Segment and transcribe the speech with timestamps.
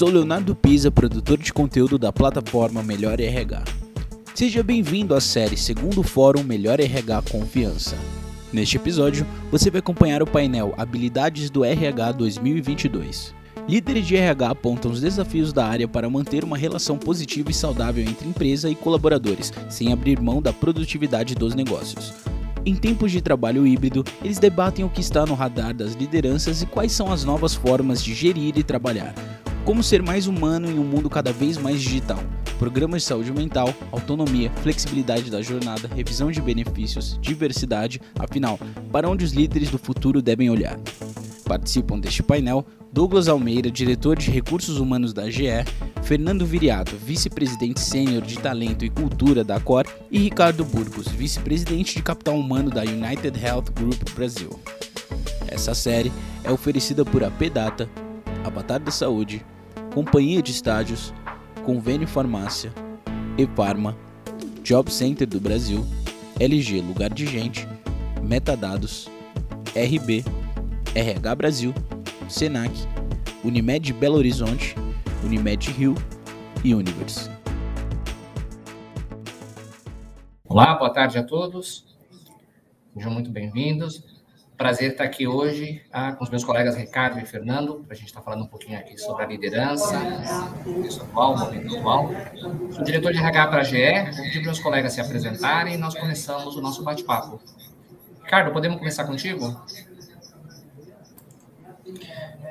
[0.00, 3.64] sou Leonardo Pisa, produtor de conteúdo da plataforma Melhor RH.
[4.34, 7.98] Seja bem-vindo à série Segundo Fórum Melhor RH Confiança.
[8.50, 13.34] Neste episódio, você vai acompanhar o painel Habilidades do RH 2022.
[13.68, 18.02] Líderes de RH apontam os desafios da área para manter uma relação positiva e saudável
[18.02, 22.14] entre empresa e colaboradores, sem abrir mão da produtividade dos negócios.
[22.64, 26.66] Em tempos de trabalho híbrido, eles debatem o que está no radar das lideranças e
[26.66, 29.14] quais são as novas formas de gerir e trabalhar.
[29.70, 32.18] Como ser mais humano em um mundo cada vez mais digital.
[32.58, 38.58] Programas de saúde mental, autonomia, flexibilidade da jornada, revisão de benefícios, diversidade, afinal,
[38.90, 40.76] para onde os líderes do futuro devem olhar.
[41.44, 45.64] Participam deste painel Douglas Almeida, diretor de recursos humanos da GE,
[46.02, 52.02] Fernando Viriato, vice-presidente sênior de talento e cultura da Cor, e Ricardo Burgos, vice-presidente de
[52.02, 54.50] capital humano da United Health Group Brasil.
[55.46, 56.10] Essa série
[56.42, 57.88] é oferecida por AP Data,
[58.44, 59.44] Avatar da Saúde,
[59.94, 61.12] Companhia de Estádios,
[61.64, 62.72] Convênio Farmácia,
[63.36, 63.96] Eparma,
[64.62, 65.84] Job Center do Brasil,
[66.38, 67.66] LG Lugar de Gente,
[68.22, 69.10] Metadados,
[69.74, 70.24] RB,
[70.94, 71.74] RH Brasil
[72.28, 72.72] Senac,
[73.44, 74.76] Unimed Belo Horizonte,
[75.24, 75.94] Unimed Rio
[76.62, 77.28] e Univers.
[80.44, 81.84] Olá, boa tarde a todos.
[82.94, 84.04] Sejam muito bem-vindos.
[84.60, 88.08] Prazer estar aqui hoje ah, com os meus colegas Ricardo e Fernando, para a gente
[88.08, 89.98] estar falando um pouquinho aqui sobre a liderança,
[90.66, 92.10] o atual, momento atual.
[92.70, 95.78] Sou diretor de RH para a GE, vou pedir para meus colegas se apresentarem e
[95.78, 97.40] nós começamos o nosso bate-papo.
[98.22, 99.58] Ricardo, podemos começar contigo?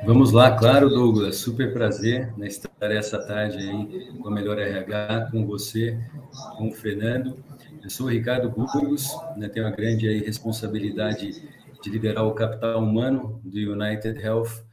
[0.03, 1.35] Vamos lá, claro, Douglas.
[1.35, 5.95] Super prazer né, estar essa tarde aí com a Melhor RH, com você,
[6.57, 7.37] com o Fernando.
[7.83, 12.83] Eu sou o Ricardo Burgos, né, tenho a grande aí, responsabilidade de liderar o capital
[12.83, 14.63] humano do United Health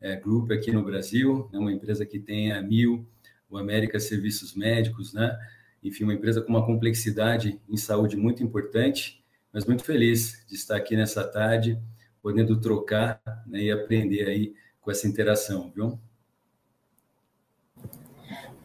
[0.00, 3.06] é, Group aqui no Brasil, é uma empresa que tem a Mil,
[3.48, 5.36] o América Serviços Médicos, né?
[5.82, 10.76] Enfim, uma empresa com uma complexidade em saúde muito importante, mas muito feliz de estar
[10.76, 11.78] aqui nessa tarde,
[12.22, 15.98] podendo trocar né, e aprender aí com essa interação, viu?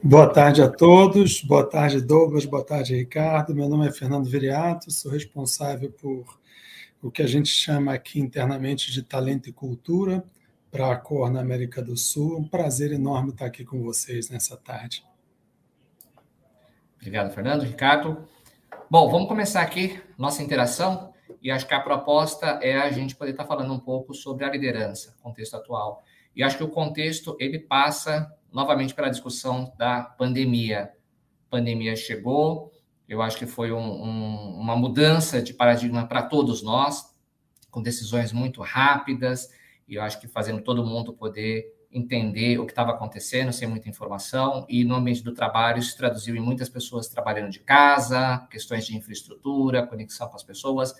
[0.03, 3.55] Boa tarde a todos, boa tarde Douglas, boa tarde Ricardo.
[3.55, 6.37] Meu nome é Fernando Viriato, sou responsável por
[7.05, 10.25] o que a gente chama aqui internamente de talento e cultura
[10.71, 12.39] para a Cor na América do Sul.
[12.39, 15.05] Um prazer enorme estar aqui com vocês nessa tarde.
[16.95, 17.61] Obrigado, Fernando.
[17.61, 18.27] Ricardo.
[18.89, 23.31] Bom, vamos começar aqui nossa interação e acho que a proposta é a gente poder
[23.31, 26.03] estar falando um pouco sobre a liderança, contexto atual.
[26.35, 30.91] E acho que o contexto ele passa novamente pela discussão da pandemia.
[31.47, 32.71] A pandemia chegou,
[33.07, 37.13] eu acho que foi um, um, uma mudança de paradigma para todos nós,
[37.69, 39.49] com decisões muito rápidas,
[39.87, 43.87] e eu acho que fazendo todo mundo poder entender o que estava acontecendo sem muita
[43.87, 48.45] informação, e no ambiente do trabalho isso se traduziu em muitas pessoas trabalhando de casa,
[48.49, 50.93] questões de infraestrutura, conexão com as pessoas,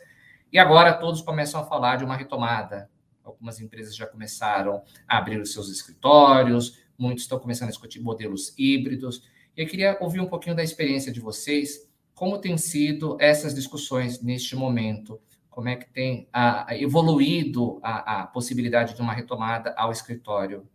[0.52, 2.90] e agora todos começam a falar de uma retomada,
[3.26, 8.54] Algumas empresas já começaram a abrir os seus escritórios, muitos estão começando a discutir modelos
[8.56, 9.24] híbridos.
[9.58, 14.22] E eu queria ouvir um pouquinho da experiência de vocês, como tem sido essas discussões
[14.22, 16.28] neste momento, como é que tem
[16.72, 20.66] evoluído a, a possibilidade de uma retomada ao escritório.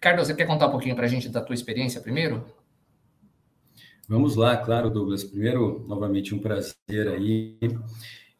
[0.00, 2.44] Carlos, você quer contar um pouquinho para a gente da tua experiência primeiro?
[4.08, 5.22] Vamos lá, claro, Douglas.
[5.22, 6.74] Primeiro, novamente, um prazer
[7.08, 7.58] aí.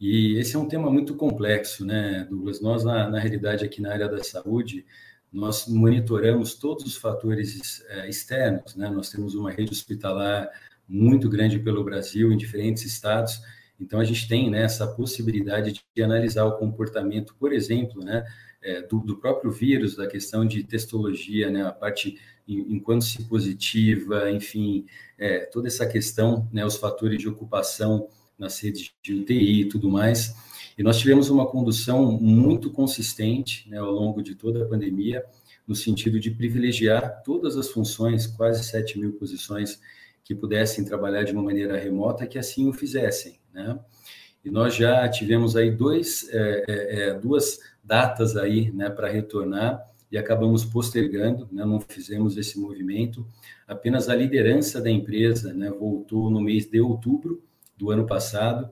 [0.00, 2.60] E esse é um tema muito complexo, né, Douglas?
[2.60, 4.84] Nós, na, na realidade, aqui na área da saúde,
[5.32, 8.88] nós monitoramos todos os fatores é, externos, né?
[8.91, 10.50] Nós temos uma rede hospitalar
[10.90, 13.40] muito grande pelo Brasil, em diferentes estados,
[13.80, 18.24] então a gente tem né, essa possibilidade de, analisar o comportamento, por exemplo, né,
[18.60, 24.30] é, do, do, próprio vírus, da questão de testologia, né, a parte enquanto se positiva,
[24.30, 24.84] enfim,
[25.16, 29.88] é, toda essa questão, né, os fatores de ocupação nas redes de UTI e tudo
[29.88, 30.34] mais.
[30.76, 35.25] E nós tivemos uma condução muito consistente né, ao longo de toda a pandemia,
[35.66, 39.81] no sentido de privilegiar todas as funções, quase 7 mil posições,
[40.25, 43.40] que pudessem trabalhar de uma maneira remota, que assim o fizessem.
[43.52, 43.78] Né?
[44.44, 49.84] E nós já tivemos aí dois, é, é, é duas datas aí né, para retornar
[50.11, 53.26] e acabamos postergando, né, não fizemos esse movimento.
[53.67, 57.43] Apenas a liderança da empresa né, voltou no mês de outubro,
[57.76, 58.70] do ano passado,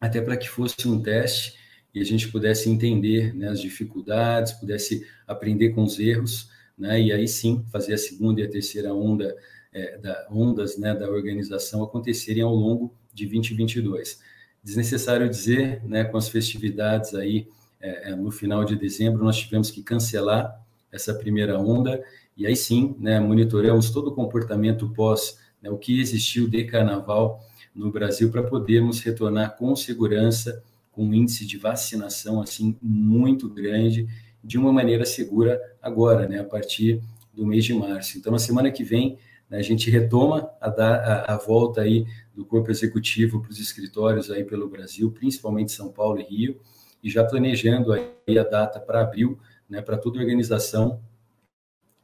[0.00, 1.54] até para que fosse um teste
[1.94, 7.12] e a gente pudesse entender né, as dificuldades, pudesse aprender com os erros, né, e
[7.12, 9.34] aí sim fazer a segunda e a terceira onda
[9.74, 14.20] é, da, ondas né, da organização acontecerem ao longo de 2022.
[14.62, 17.48] Desnecessário dizer, né, com as festividades aí
[17.80, 20.58] é, é, no final de dezembro, nós tivemos que cancelar
[20.90, 22.02] essa primeira onda
[22.36, 27.40] e aí sim, né, monitoramos todo o comportamento pós, né, o que existiu de carnaval
[27.74, 30.62] no Brasil, para podermos retornar com segurança,
[30.92, 34.06] com um índice de vacinação assim muito grande,
[34.42, 38.16] de uma maneira segura agora, né, a partir do mês de março.
[38.16, 39.18] Então, na semana que vem,
[39.56, 44.44] a gente retoma a, a, a volta aí do corpo executivo para os escritórios aí
[44.44, 46.60] pelo Brasil, principalmente São Paulo e Rio,
[47.02, 51.00] e já planejando aí a data para abril, né, para toda a organização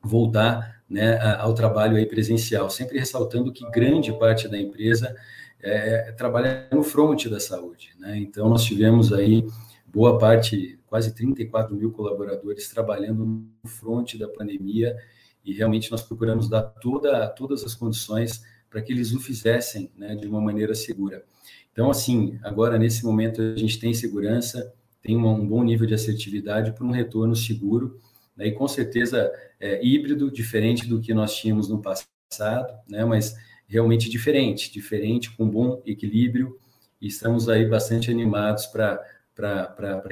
[0.03, 5.15] voltar né, ao trabalho aí presencial, sempre ressaltando que grande parte da empresa
[5.63, 7.91] é, trabalha no front da saúde.
[7.99, 8.19] Né?
[8.19, 9.47] Então, nós tivemos aí
[9.87, 14.97] boa parte, quase 34 mil colaboradores trabalhando no front da pandemia
[15.45, 20.15] e realmente nós procuramos dar toda, todas as condições para que eles o fizessem né,
[20.15, 21.25] de uma maneira segura.
[21.73, 24.73] Então, assim, agora nesse momento a gente tem segurança,
[25.03, 27.99] tem um bom nível de assertividade para um retorno seguro,
[28.37, 33.35] né, e com certeza é, híbrido, diferente do que nós tínhamos no passado, né, mas
[33.67, 36.59] realmente diferente, diferente, com bom equilíbrio,
[37.01, 38.99] e estamos aí bastante animados para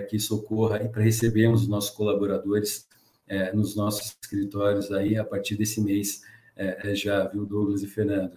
[0.08, 2.87] que isso ocorra e para recebermos os nossos colaboradores
[3.28, 6.22] é, nos nossos escritórios aí a partir desse mês
[6.56, 8.36] é, é já, viu, Douglas e Fernando?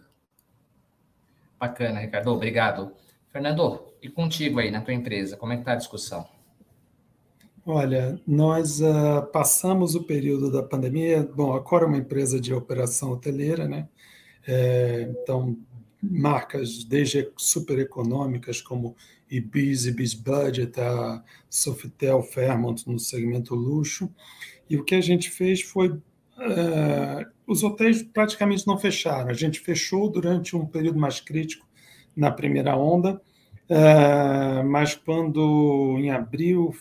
[1.60, 2.92] Bacana, Ricardo, obrigado.
[3.30, 6.28] Fernando, e contigo aí na tua empresa, como é que está a discussão?
[7.66, 11.24] Olha, nós uh, passamos o período da pandemia.
[11.24, 13.88] Bom, a Cora é uma empresa de operação hoteleira, né?
[14.48, 15.56] É, então,
[16.02, 18.96] marcas desde super econômicas como
[19.30, 24.10] Ibis, Ibis Budget, a Sofitel, Fairmont no segmento luxo.
[24.70, 25.90] E o que a gente fez foi.
[25.90, 29.30] Uh, os hotéis praticamente não fecharam.
[29.30, 31.68] A gente fechou durante um período mais crítico
[32.16, 33.22] na primeira onda,
[33.70, 36.74] uh, mas quando em abril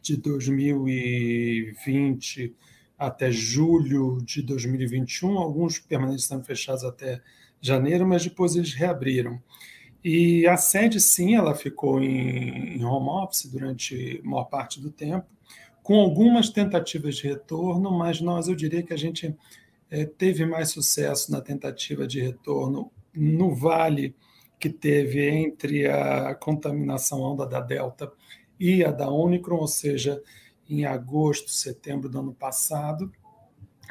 [0.00, 2.54] de 2020
[2.98, 7.22] até julho de 2021, alguns permaneceram fechados até
[7.60, 9.40] janeiro, mas depois eles reabriram.
[10.02, 15.26] E a sede, sim, ela ficou em, home office durante a maior parte do tempo,
[15.82, 19.34] com algumas tentativas de retorno, mas nós, eu diria que a gente
[19.90, 24.14] é, teve mais sucesso na tentativa de retorno no vale
[24.58, 28.12] que teve entre a contaminação onda da Delta
[28.58, 30.22] e a da Omicron, ou seja,
[30.68, 33.10] em agosto, setembro do ano passado.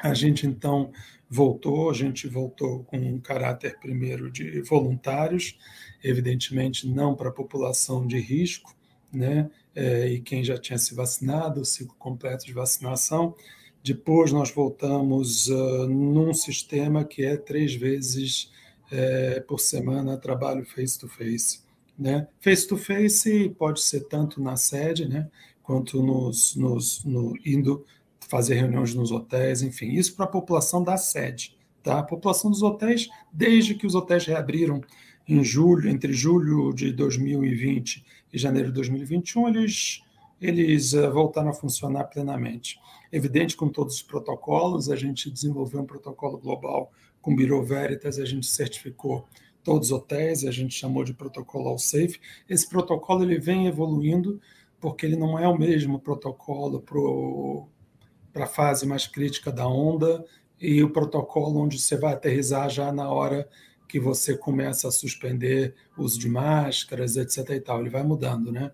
[0.00, 0.92] A gente então
[1.30, 5.56] voltou, a gente voltou com um caráter primeiro de voluntários,
[6.02, 8.74] evidentemente não para a população de risco,
[9.12, 9.48] né?
[9.72, 13.36] É, e quem já tinha se vacinado, o ciclo completo de vacinação.
[13.82, 18.50] Depois nós voltamos uh, num sistema que é três vezes
[18.90, 21.60] é, por semana trabalho face-to-face.
[21.96, 22.26] Né?
[22.40, 25.30] Face-to-face pode ser tanto na sede, né?
[25.62, 27.86] quanto nos, nos no, indo
[28.30, 31.58] fazer reuniões nos hotéis, enfim, isso para a população da sede.
[31.82, 31.98] Tá?
[31.98, 34.80] A população dos hotéis, desde que os hotéis reabriram
[35.28, 40.02] em julho, entre julho de 2020 e janeiro de 2021, eles,
[40.40, 42.78] eles uh, voltaram a funcionar plenamente.
[43.12, 48.18] Evidente, com todos os protocolos, a gente desenvolveu um protocolo global com o Bureau Veritas,
[48.18, 49.26] a gente certificou
[49.64, 52.20] todos os hotéis, a gente chamou de protocolo All Safe.
[52.48, 54.40] Esse protocolo ele vem evoluindo,
[54.80, 56.98] porque ele não é o mesmo protocolo para
[58.34, 60.24] a fase mais crítica da onda
[60.60, 63.48] e o protocolo onde você vai aterrizar já na hora
[63.88, 67.50] que você começa a suspender uso de máscaras, etc.
[67.50, 67.80] e tal.
[67.80, 68.70] Ele vai mudando, né?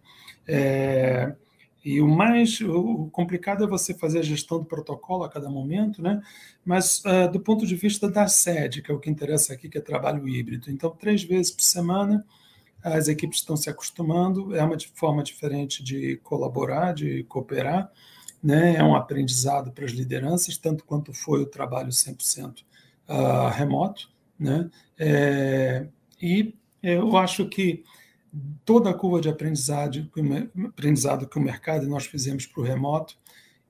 [0.46, 1.34] É,
[1.82, 6.02] e o mais o complicado é você fazer a gestão do protocolo a cada momento,
[6.02, 6.20] né?
[6.64, 9.78] Mas uh, do ponto de vista da sede, que é o que interessa aqui, que
[9.78, 10.68] é trabalho híbrido.
[10.70, 12.26] Então, três vezes por semana,
[12.82, 17.90] as equipes estão se acostumando, é uma forma diferente de colaborar, de cooperar,
[18.46, 18.76] né?
[18.76, 22.62] É um aprendizado para as lideranças, tanto quanto foi o trabalho 100%
[23.08, 24.70] uh, remoto, né?
[24.96, 25.88] É,
[26.22, 27.82] e eu acho que
[28.64, 30.08] toda a curva de aprendizado,
[30.68, 33.18] aprendizado que o mercado e nós fizemos para o remoto,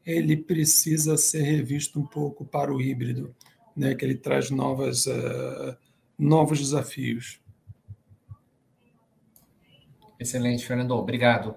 [0.04, 3.34] ele precisa ser revisto um pouco para o híbrido,
[3.74, 5.74] né, que ele traz novas, uh,
[6.18, 7.40] novos desafios.
[10.20, 10.90] Excelente, Fernando.
[10.90, 11.54] Obrigado.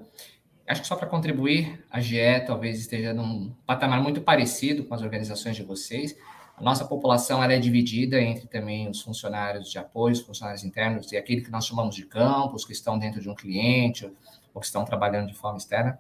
[0.70, 5.02] Acho que só para contribuir, a GE talvez esteja num patamar muito parecido com as
[5.02, 6.16] organizações de vocês.
[6.56, 11.12] A nossa população ela é dividida entre também os funcionários de apoio, os funcionários internos
[11.12, 14.06] e aquele que nós chamamos de campos, que estão dentro de um cliente
[14.54, 16.00] ou que estão trabalhando de forma externa.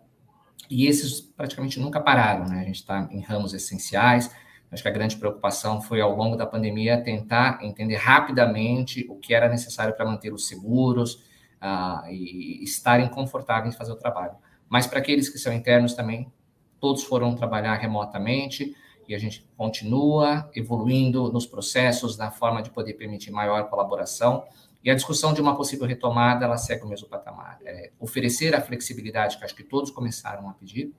[0.69, 2.61] E esses praticamente nunca pararam, né?
[2.61, 4.29] A gente está em ramos essenciais.
[4.71, 9.33] Acho que a grande preocupação foi, ao longo da pandemia, tentar entender rapidamente o que
[9.33, 11.15] era necessário para manter os seguros
[11.59, 14.37] uh, e estarem confortáveis em fazer o trabalho.
[14.69, 16.31] Mas para aqueles que são internos também,
[16.79, 18.75] todos foram trabalhar remotamente
[19.07, 24.45] e a gente continua evoluindo nos processos, na forma de poder permitir maior colaboração.
[24.83, 27.57] E a discussão de uma possível retomada, ela segue o mesmo patamar.
[27.65, 30.93] É oferecer a flexibilidade que acho que todos começaram a pedir,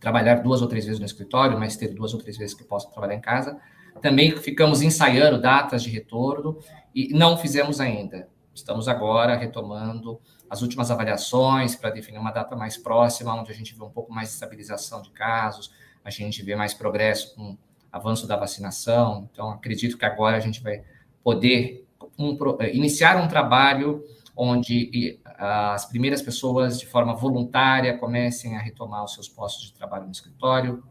[0.00, 2.90] trabalhar duas ou três vezes no escritório, mas ter duas ou três vezes que possa
[2.90, 3.60] trabalhar em casa.
[4.00, 6.58] Também ficamos ensaiando datas de retorno
[6.94, 8.28] e não fizemos ainda.
[8.54, 13.74] Estamos agora retomando as últimas avaliações para definir uma data mais próxima, onde a gente
[13.74, 15.72] vê um pouco mais de estabilização de casos,
[16.04, 17.56] a gente vê mais progresso com
[17.90, 19.28] avanço da vacinação.
[19.32, 20.82] Então, acredito que agora a gente vai
[21.22, 21.86] poder
[22.18, 24.04] um, eh, iniciar um trabalho
[24.36, 30.06] onde as primeiras pessoas, de forma voluntária, comecem a retomar os seus postos de trabalho
[30.06, 30.82] no escritório,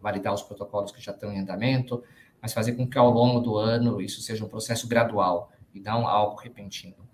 [0.00, 2.02] validar os protocolos que já estão em andamento,
[2.40, 6.06] mas fazer com que ao longo do ano isso seja um processo gradual e não
[6.06, 7.05] algo repentino.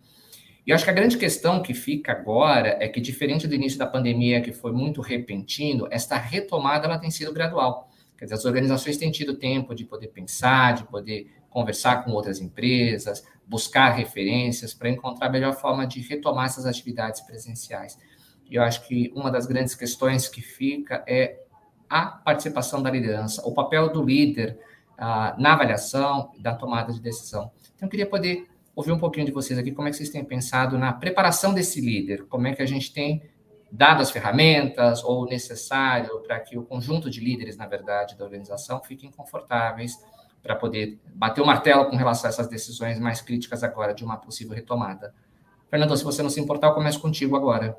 [0.64, 3.86] E acho que a grande questão que fica agora é que, diferente do início da
[3.86, 7.90] pandemia, que foi muito repentino, esta retomada ela tem sido gradual.
[8.16, 12.40] Quer dizer, as organizações têm tido tempo de poder pensar, de poder conversar com outras
[12.40, 17.98] empresas, buscar referências para encontrar a melhor forma de retomar essas atividades presenciais.
[18.48, 21.40] E eu acho que uma das grandes questões que fica é
[21.90, 24.58] a participação da liderança, o papel do líder
[24.96, 27.50] ah, na avaliação da tomada de decisão.
[27.74, 30.24] Então, eu queria poder ouvir um pouquinho de vocês aqui, como é que vocês têm
[30.24, 33.22] pensado na preparação desse líder, como é que a gente tem
[33.70, 38.82] dado as ferramentas ou necessário para que o conjunto de líderes, na verdade, da organização
[38.82, 39.96] fiquem confortáveis
[40.42, 44.16] para poder bater o martelo com relação a essas decisões mais críticas agora de uma
[44.16, 45.14] possível retomada.
[45.70, 47.78] Fernando, se você não se importar, eu começo contigo agora.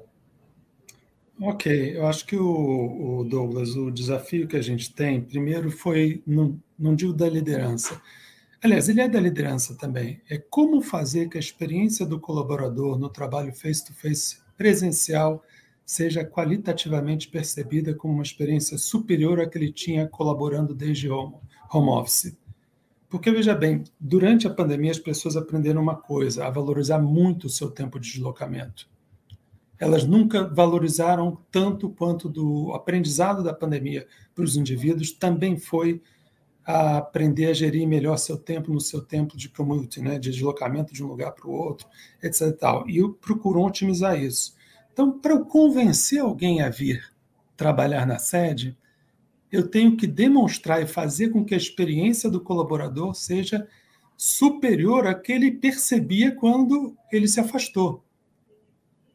[1.39, 6.23] Ok, eu acho que o, o Douglas, o desafio que a gente tem, primeiro foi,
[6.25, 8.01] não, não digo da liderança,
[8.63, 10.21] Aliás, ele é da liderança também.
[10.29, 15.43] É como fazer que a experiência do colaborador no trabalho face-to-face presencial
[15.85, 21.35] seja qualitativamente percebida como uma experiência superior à que ele tinha colaborando desde home,
[21.69, 22.37] home office.
[23.09, 27.49] Porque, veja bem, durante a pandemia as pessoas aprenderam uma coisa, a valorizar muito o
[27.49, 28.89] seu tempo de deslocamento.
[29.77, 36.01] Elas nunca valorizaram tanto quanto do aprendizado da pandemia para os indivíduos também foi
[36.65, 40.93] a aprender a gerir melhor seu tempo no seu tempo de commute, né, de deslocamento
[40.93, 41.87] de um lugar para o outro,
[42.21, 42.57] etc.
[42.57, 42.89] Tal.
[42.89, 44.55] e procurou otimizar isso.
[44.91, 47.03] Então, para eu convencer alguém a vir
[47.57, 48.77] trabalhar na sede,
[49.51, 53.67] eu tenho que demonstrar e fazer com que a experiência do colaborador seja
[54.17, 58.03] superior à que ele percebia quando ele se afastou.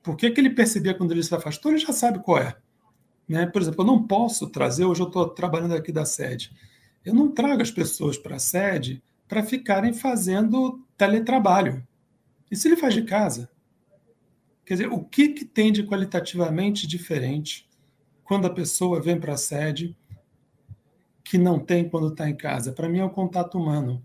[0.02, 1.72] Por que, que ele percebia quando ele se afastou?
[1.72, 2.56] Ele já sabe qual é.
[3.28, 3.46] Né?
[3.46, 6.50] Por exemplo, eu não posso trazer, hoje eu estou trabalhando aqui da sede,
[7.08, 11.82] eu não trago as pessoas para a sede para ficarem fazendo teletrabalho.
[12.50, 13.50] E se ele faz de casa?
[14.64, 17.66] Quer dizer, o que, que tem de qualitativamente diferente
[18.22, 19.96] quando a pessoa vem para a sede
[21.24, 22.72] que não tem quando está em casa?
[22.72, 24.04] Para mim é o contato humano.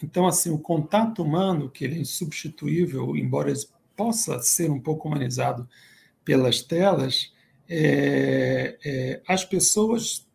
[0.00, 3.58] Então, assim, o contato humano, que ele é insubstituível, embora ele
[3.96, 5.68] possa ser um pouco humanizado
[6.24, 7.32] pelas telas,
[7.68, 10.29] é, é, as pessoas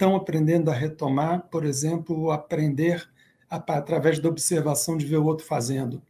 [0.00, 3.06] estão aprendendo a retomar, por exemplo, aprender
[3.50, 6.02] a, através da observação de ver o outro fazendo,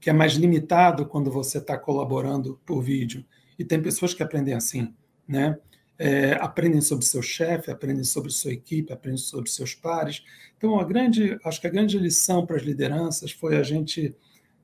[0.00, 3.24] que é mais limitado quando você está colaborando por vídeo.
[3.56, 4.92] E tem pessoas que aprendem assim,
[5.26, 5.56] né?
[6.00, 10.24] É, aprendem sobre seu chefe, aprendem sobre sua equipe, aprendem sobre seus pares.
[10.56, 14.14] Então, a grande, acho que a grande lição para as lideranças foi a gente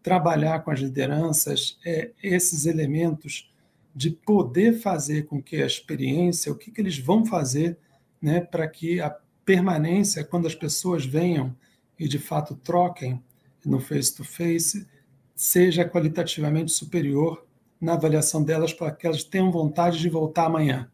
[0.03, 3.53] trabalhar com as lideranças é, esses elementos
[3.95, 7.79] de poder fazer com que a experiência, o que, que eles vão fazer
[8.25, 9.15] né, para que a
[9.45, 11.55] permanência, quando as pessoas venham
[11.99, 13.23] e de fato troquem
[13.63, 14.89] no face-to-face,
[15.35, 17.47] seja qualitativamente superior
[17.79, 20.91] na avaliação delas para que elas tenham vontade de voltar amanhã.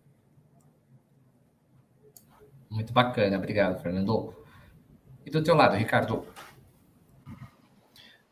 [2.68, 4.34] Muito bacana, obrigado, Fernando.
[5.24, 6.26] E do teu lado, Ricardo?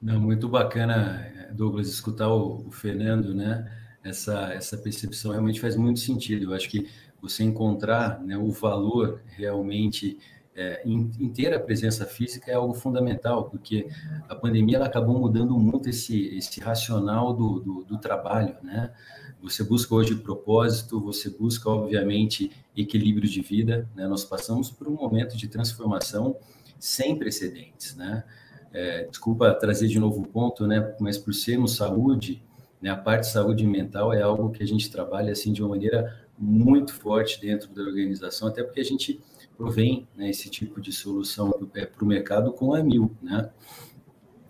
[0.02, 3.73] Não, muito bacana, Douglas, escutar o, o Fernando, né?
[4.02, 6.47] Essa, essa percepção realmente faz muito sentido.
[6.47, 6.88] Eu acho que
[7.21, 10.19] você encontrar né, o valor realmente
[10.59, 13.87] é, em, ter a presença física é algo fundamental, porque
[14.29, 18.93] a pandemia ela acabou mudando muito esse, esse racional do, do, do trabalho, né?
[19.41, 24.09] Você busca hoje propósito, você busca, obviamente, equilíbrio de vida, né?
[24.09, 26.37] Nós passamos por um momento de transformação
[26.77, 28.25] sem precedentes, né?
[28.73, 30.93] É, desculpa trazer de novo o ponto, né?
[30.99, 32.43] Mas por sermos saúde,
[32.83, 32.91] né?
[32.91, 36.28] A parte de saúde mental é algo que a gente trabalha assim de uma maneira
[36.38, 39.21] muito forte dentro da organização, até porque a gente
[39.57, 43.50] provém né, esse tipo de solução para o mercado com a mil, né?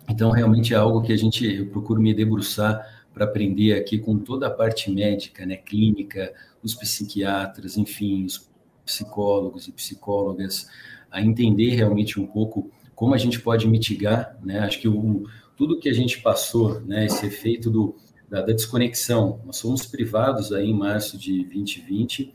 [0.07, 4.17] Então, realmente é algo que a gente, eu procuro me debruçar para aprender aqui com
[4.17, 8.49] toda a parte médica, né, clínica, os psiquiatras, enfim, os
[8.85, 10.67] psicólogos e psicólogas
[11.11, 14.59] a entender realmente um pouco como a gente pode mitigar, né?
[14.59, 15.23] Acho que o,
[15.55, 17.95] tudo que a gente passou, né, esse efeito do,
[18.29, 22.33] da, da desconexão, nós fomos privados aí em março de 2020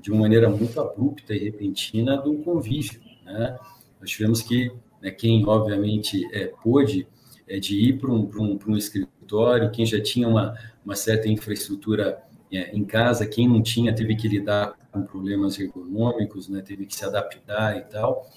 [0.00, 3.58] de uma maneira muito abrupta e repentina do convívio, né?
[4.00, 7.08] Nós tivemos que, né, quem obviamente é, pôde,
[7.48, 12.22] é, de ir para um, um, um escritório, quem já tinha uma, uma certa infraestrutura
[12.52, 16.94] é, em casa, quem não tinha teve que lidar com problemas ergonômicos, né, teve que
[16.94, 18.30] se adaptar e tal.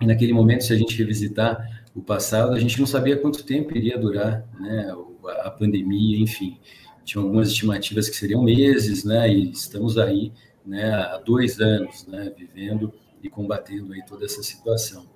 [0.00, 3.76] E naquele momento, se a gente revisitar o passado, a gente não sabia quanto tempo
[3.76, 4.94] iria durar né,
[5.28, 6.58] a pandemia, enfim.
[7.04, 10.32] Tinha algumas estimativas que seriam meses, né, e estamos aí
[10.64, 15.06] né, há dois anos, né, vivendo e combatendo aí toda essa situação.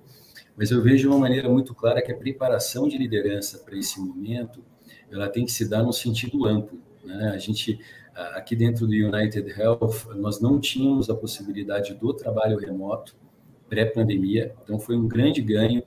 [0.55, 3.99] Mas eu vejo de uma maneira muito clara que a preparação de liderança para esse
[3.99, 4.63] momento,
[5.11, 6.79] ela tem que se dar no sentido amplo.
[7.03, 7.31] Né?
[7.33, 7.79] A gente
[8.35, 13.15] aqui dentro do United Health, nós não tínhamos a possibilidade do trabalho remoto
[13.69, 15.83] pré-pandemia, então foi um grande ganho.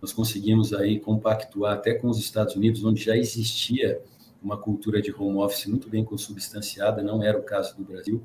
[0.00, 4.00] Nós conseguimos aí compactuar até com os Estados Unidos, onde já existia
[4.42, 8.22] uma cultura de home office muito bem consubstanciada, não era o caso do Brasil.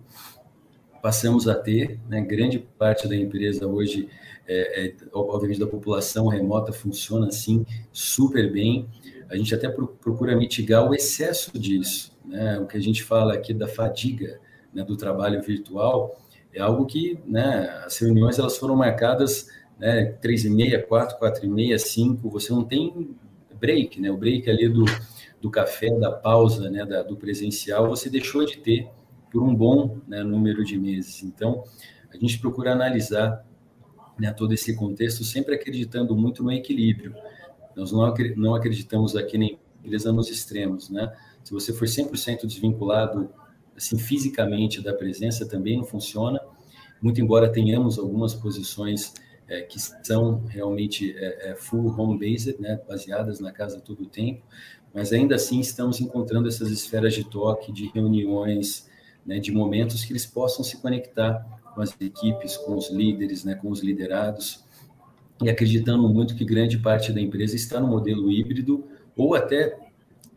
[1.01, 4.07] Passamos a ter, né, grande parte da empresa hoje,
[4.47, 8.87] é, é, obviamente da população remota, funciona assim super bem.
[9.29, 12.59] A gente até procura mitigar o excesso disso, né?
[12.59, 14.39] O que a gente fala aqui da fadiga
[14.73, 16.17] né, do trabalho virtual
[16.53, 19.49] é algo que, né, as reuniões elas foram marcadas,
[19.83, 23.13] né, três e meia, quatro, quatro e meia, cinco, você não tem
[23.59, 24.09] break, né?
[24.09, 24.85] O break ali do,
[25.41, 28.87] do café, da pausa, né, da, do presencial, você deixou de ter
[29.29, 31.21] por um bom né, número de meses.
[31.21, 31.65] Então,
[32.09, 33.45] a gente procura analisar
[34.17, 37.13] né, todo esse contexto, sempre acreditando muito no equilíbrio.
[37.75, 41.13] Nós não, não acreditamos aqui nem empresa nos extremos, né?
[41.43, 43.29] Se você for 100% desvinculado,
[43.75, 46.39] assim, fisicamente da presença, também não funciona.
[47.01, 49.13] Muito embora tenhamos algumas posições
[49.47, 54.41] é, que são realmente é, é, full home-based, né, baseadas na casa todo o tempo,
[54.93, 58.89] mas ainda assim estamos encontrando essas esferas de toque, de reuniões,
[59.25, 63.55] né, de momentos que eles possam se conectar com as equipes, com os líderes, né,
[63.55, 64.63] com os liderados,
[65.41, 69.77] e acreditando muito que grande parte da empresa está no modelo híbrido ou até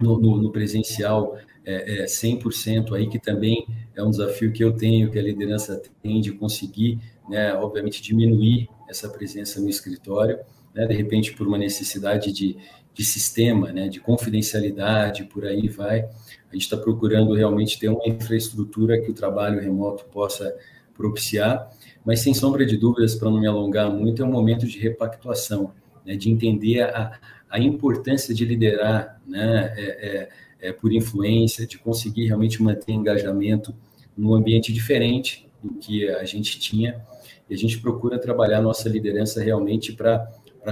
[0.01, 4.73] no, no, no presencial é, é 100% aí, que também é um desafio que eu
[4.73, 10.39] tenho, que a liderança tem de conseguir, né, obviamente, diminuir essa presença no escritório,
[10.75, 12.57] né, de repente por uma necessidade de,
[12.93, 16.01] de sistema, né, de confidencialidade, por aí vai.
[16.01, 20.55] A gente está procurando realmente ter uma infraestrutura que o trabalho remoto possa
[20.95, 21.71] propiciar,
[22.05, 25.73] mas sem sombra de dúvidas, para não me alongar muito, é um momento de repactuação,
[26.05, 27.19] né, de entender a,
[27.51, 33.75] a importância de liderar né, é, é, é, por influência, de conseguir realmente manter engajamento
[34.17, 37.05] num ambiente diferente do que a gente tinha.
[37.49, 40.29] E a gente procura trabalhar nossa liderança realmente para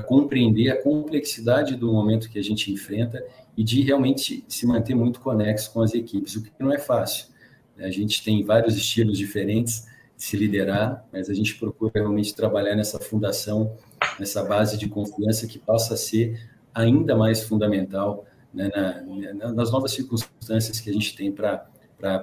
[0.07, 3.25] compreender a complexidade do momento que a gente enfrenta
[3.57, 7.27] e de realmente se manter muito conexo com as equipes, o que não é fácil.
[7.79, 12.75] A gente tem vários estilos diferentes de se liderar, mas a gente procura realmente trabalhar
[12.75, 13.77] nessa fundação,
[14.19, 16.41] nessa base de confiança que passa a ser
[16.73, 21.69] ainda mais fundamental né, na, nas novas circunstâncias que a gente tem para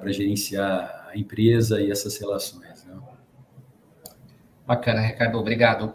[0.08, 2.81] gerenciar a empresa e essas relações.
[4.72, 5.94] Bacana, Ricardo, obrigado.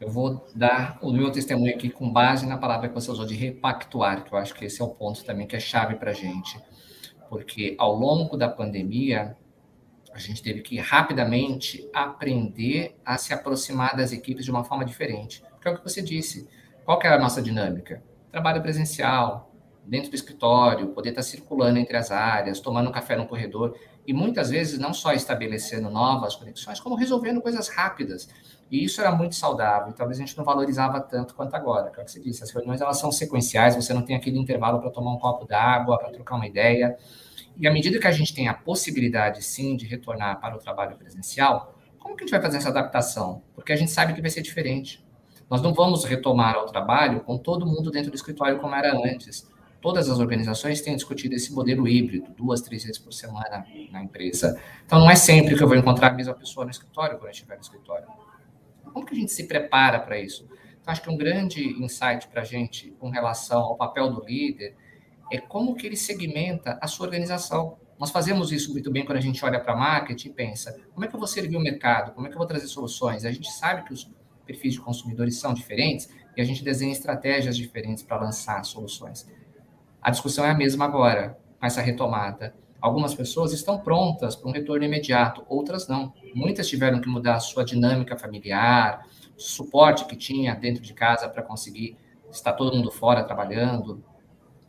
[0.00, 3.36] Eu vou dar o meu testemunho aqui com base na palavra que você usou de
[3.36, 6.12] repactuar, que eu acho que esse é o ponto também que é chave para a
[6.12, 6.60] gente.
[7.28, 9.36] Porque ao longo da pandemia,
[10.12, 15.44] a gente teve que rapidamente aprender a se aproximar das equipes de uma forma diferente.
[15.52, 16.48] Porque é o que você disse,
[16.84, 18.02] qual que é a nossa dinâmica?
[18.32, 19.52] Trabalho presencial,
[19.86, 24.12] dentro do escritório, poder estar circulando entre as áreas, tomando um café no corredor e
[24.12, 28.28] muitas vezes não só estabelecendo novas conexões, como resolvendo coisas rápidas.
[28.70, 31.90] E isso era muito saudável, e talvez a gente não valorizava tanto quanto agora.
[31.94, 35.12] Como você disse, as reuniões elas são sequenciais, você não tem aquele intervalo para tomar
[35.12, 36.96] um copo d'água, para trocar uma ideia.
[37.56, 40.96] E à medida que a gente tem a possibilidade, sim, de retornar para o trabalho
[40.96, 43.42] presencial, como que a gente vai fazer essa adaptação?
[43.54, 45.04] Porque a gente sabe que vai ser diferente.
[45.48, 49.48] Nós não vamos retomar ao trabalho com todo mundo dentro do escritório como era antes.
[49.80, 54.60] Todas as organizações têm discutido esse modelo híbrido, duas, três vezes por semana na empresa.
[54.84, 57.30] Então, não é sempre que eu vou encontrar a mesma pessoa no escritório quando eu
[57.30, 58.06] estiver no escritório.
[58.92, 60.48] Como que a gente se prepara para isso?
[60.80, 64.74] Então, acho que um grande insight para a gente com relação ao papel do líder
[65.30, 67.76] é como que ele segmenta a sua organização.
[67.98, 71.08] Nós fazemos isso muito bem quando a gente olha para marketing e pensa, como é
[71.08, 72.12] que eu vou servir o mercado?
[72.12, 73.24] Como é que eu vou trazer soluções?
[73.24, 74.10] A gente sabe que os
[74.46, 79.26] perfis de consumidores são diferentes e a gente desenha estratégias diferentes para lançar soluções.
[80.06, 82.54] A discussão é a mesma agora, com essa retomada.
[82.80, 86.14] Algumas pessoas estão prontas para um retorno imediato, outras não.
[86.32, 89.04] Muitas tiveram que mudar a sua dinâmica familiar,
[89.36, 91.96] suporte que tinha dentro de casa para conseguir
[92.30, 94.00] estar todo mundo fora trabalhando.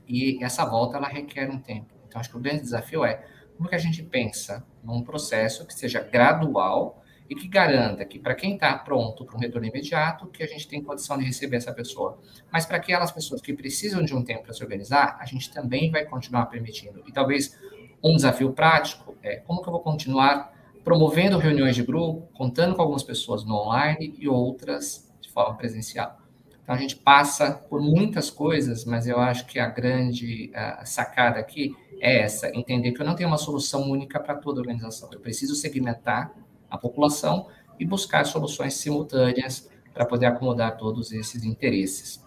[0.08, 1.93] E essa volta ela requer um tempo.
[2.08, 3.23] Então acho que o grande desafio é
[3.56, 8.36] como que a gente pensa num processo que seja gradual e que garanta que para
[8.36, 11.74] quem está pronto para um retorno imediato, que a gente tem condição de receber essa
[11.74, 12.20] pessoa.
[12.52, 15.92] Mas para aquelas pessoas que precisam de um tempo para se organizar, a gente também
[15.92, 17.04] vai continuar permitindo.
[17.08, 17.58] E talvez
[18.04, 22.82] um desafio prático é como que eu vou continuar promovendo reuniões de grupo, contando com
[22.82, 26.18] algumas pessoas no online e outras de forma presencial.
[26.63, 30.52] Então a gente passa por muitas coisas, mas eu acho que a grande
[30.86, 34.62] sacada aqui é essa: entender que eu não tenho uma solução única para toda a
[34.62, 35.10] organização.
[35.12, 36.34] Eu preciso segmentar
[36.69, 37.47] a população
[37.80, 42.25] e buscar soluções simultâneas para poder acomodar todos esses interesses.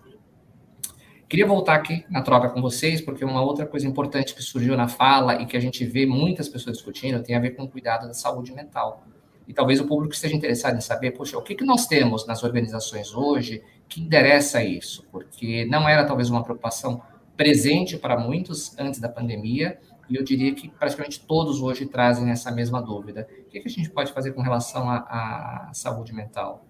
[1.28, 4.88] Queria voltar aqui na troca com vocês, porque uma outra coisa importante que surgiu na
[4.88, 8.08] fala e que a gente vê muitas pessoas discutindo tem a ver com o cuidado
[8.08, 9.04] da saúde mental.
[9.46, 12.42] E talvez o público esteja interessado em saber, poxa, o que, que nós temos nas
[12.42, 15.06] organizações hoje que interessa isso?
[15.12, 17.00] Porque não era talvez uma preocupação
[17.36, 22.50] presente para muitos antes da pandemia, e eu diria que praticamente todos hoje trazem essa
[22.50, 23.28] mesma dúvida.
[23.50, 26.64] Que, que a gente pode fazer com relação à, saúde mental?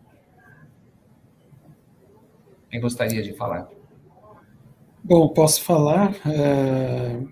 [2.70, 3.68] Quem gostaria de falar?
[5.04, 6.14] Bom, posso falar.
[6.26, 7.22] É...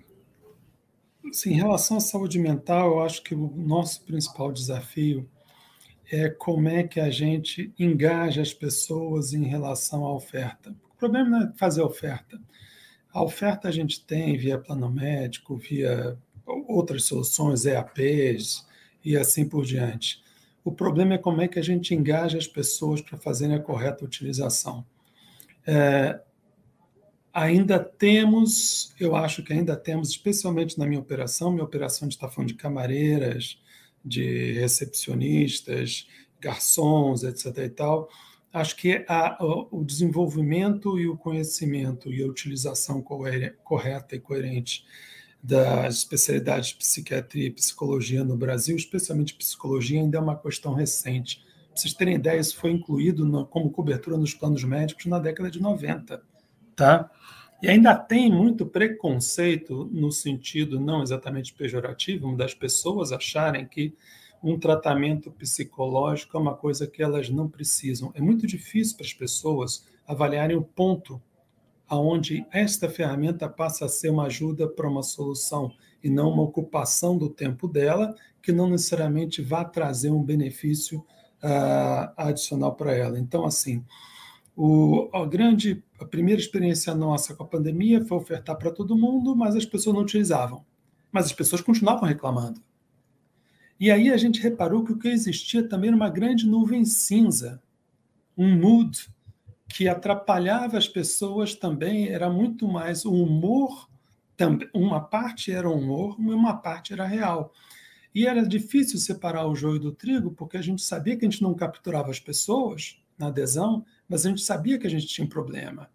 [1.31, 5.27] Sim, em relação à saúde mental, eu acho que o nosso principal desafio
[6.11, 10.75] é como é que a gente engaja as pessoas em relação à oferta.
[10.91, 12.39] O problema não é fazer oferta.
[13.11, 18.68] A oferta a gente tem via plano médico, via outras soluções, EAPs
[19.03, 20.21] e assim por diante.
[20.63, 24.05] O problema é como é que a gente engaja as pessoas para fazerem a correta
[24.05, 24.85] utilização.
[25.65, 26.19] É,
[27.33, 32.47] ainda temos, eu acho que ainda temos, especialmente na minha operação, minha operação de falando
[32.47, 33.59] de camareiras,
[34.03, 36.07] de recepcionistas,
[36.39, 37.57] garçons, etc.
[37.57, 38.09] e tal.
[38.51, 39.37] Acho que a,
[39.71, 44.85] o desenvolvimento e o conhecimento e a utilização correta e coerente
[45.41, 51.43] das especialidades de psiquiatria e psicologia no Brasil, especialmente psicologia, ainda é uma questão recente.
[51.69, 55.49] Para vocês terem ideia, isso foi incluído no, como cobertura nos planos médicos na década
[55.49, 56.21] de 90.
[56.75, 57.09] Tá?
[57.61, 63.95] E ainda tem muito preconceito no sentido não exatamente pejorativo, das pessoas acharem que
[64.41, 68.11] um tratamento psicológico é uma coisa que elas não precisam.
[68.15, 71.21] É muito difícil para as pessoas avaliarem o ponto
[71.89, 75.71] aonde esta ferramenta passa a ser uma ajuda para uma solução
[76.03, 80.99] e não uma ocupação do tempo dela, que não necessariamente vai trazer um benefício
[81.43, 83.19] uh, adicional para ela.
[83.19, 83.83] Então, assim,
[84.55, 89.35] o, a grande, a primeira experiência nossa com a pandemia foi ofertar para todo mundo,
[89.35, 90.63] mas as pessoas não utilizavam.
[91.11, 92.61] Mas as pessoas continuavam reclamando.
[93.79, 97.61] E aí a gente reparou que o que existia também era uma grande nuvem cinza,
[98.37, 99.09] um mood
[99.69, 103.87] que atrapalhava as pessoas também, era muito mais o humor,
[104.73, 107.53] uma parte era humor e uma parte era real.
[108.13, 111.43] E era difícil separar o joio do trigo, porque a gente sabia que a gente
[111.43, 115.29] não capturava as pessoas na adesão, mas a gente sabia que a gente tinha um
[115.29, 115.89] problema.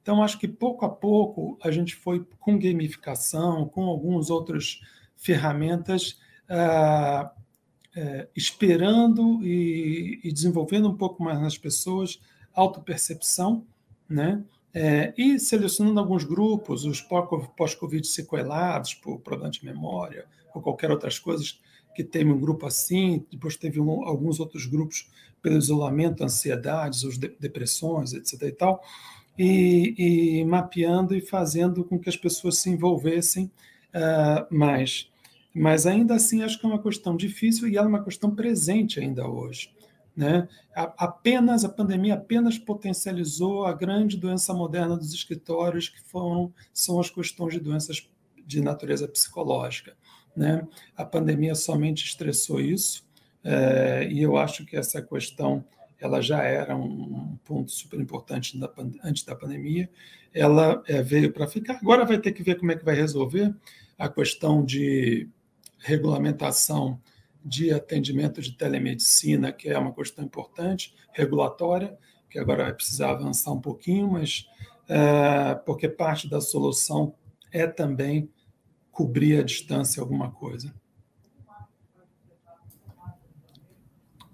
[0.00, 4.80] Então, acho que pouco a pouco a gente foi com gamificação, com algumas outras
[5.16, 6.18] ferramentas,
[7.94, 12.20] é, esperando e, e, desenvolvendo um pouco mais nas pessoas
[12.54, 13.64] autopercepção,
[14.08, 14.42] né?
[14.74, 21.18] É, e selecionando alguns grupos, os pós-Covid sequelados por problema de memória ou qualquer outras
[21.18, 21.60] coisas
[21.94, 25.10] que teve um grupo assim, depois teve um, alguns outros grupos
[25.42, 28.42] pelo isolamento, ansiedades, os de, depressões, etc.
[28.42, 28.82] e tal,
[29.38, 29.94] e,
[30.38, 33.50] e, mapeando e fazendo com que as pessoas se envolvessem
[33.94, 35.10] uh, mais.
[35.54, 39.00] Mas ainda assim acho que é uma questão difícil e ela é uma questão presente
[39.00, 39.70] ainda hoje.
[40.14, 40.46] Né?
[40.74, 47.08] Apenas a pandemia apenas potencializou a grande doença moderna dos escritórios, que foram são as
[47.08, 48.08] questões de doenças
[48.46, 49.96] de natureza psicológica.
[50.36, 50.66] Né?
[50.96, 53.04] A pandemia somente estressou isso,
[53.44, 55.64] é, e eu acho que essa questão
[55.98, 58.70] ela já era um ponto super importante da,
[59.04, 59.88] antes da pandemia,
[60.34, 61.74] ela é, veio para ficar.
[61.74, 63.54] Agora vai ter que ver como é que vai resolver
[63.98, 65.28] a questão de
[65.78, 67.00] regulamentação
[67.44, 71.98] de atendimento de telemedicina, que é uma questão importante, regulatória,
[72.30, 74.48] que agora vai precisar avançar um pouquinho, mas
[74.88, 77.14] é, porque parte da solução
[77.50, 78.30] é também
[78.90, 80.74] cobrir a distância alguma coisa.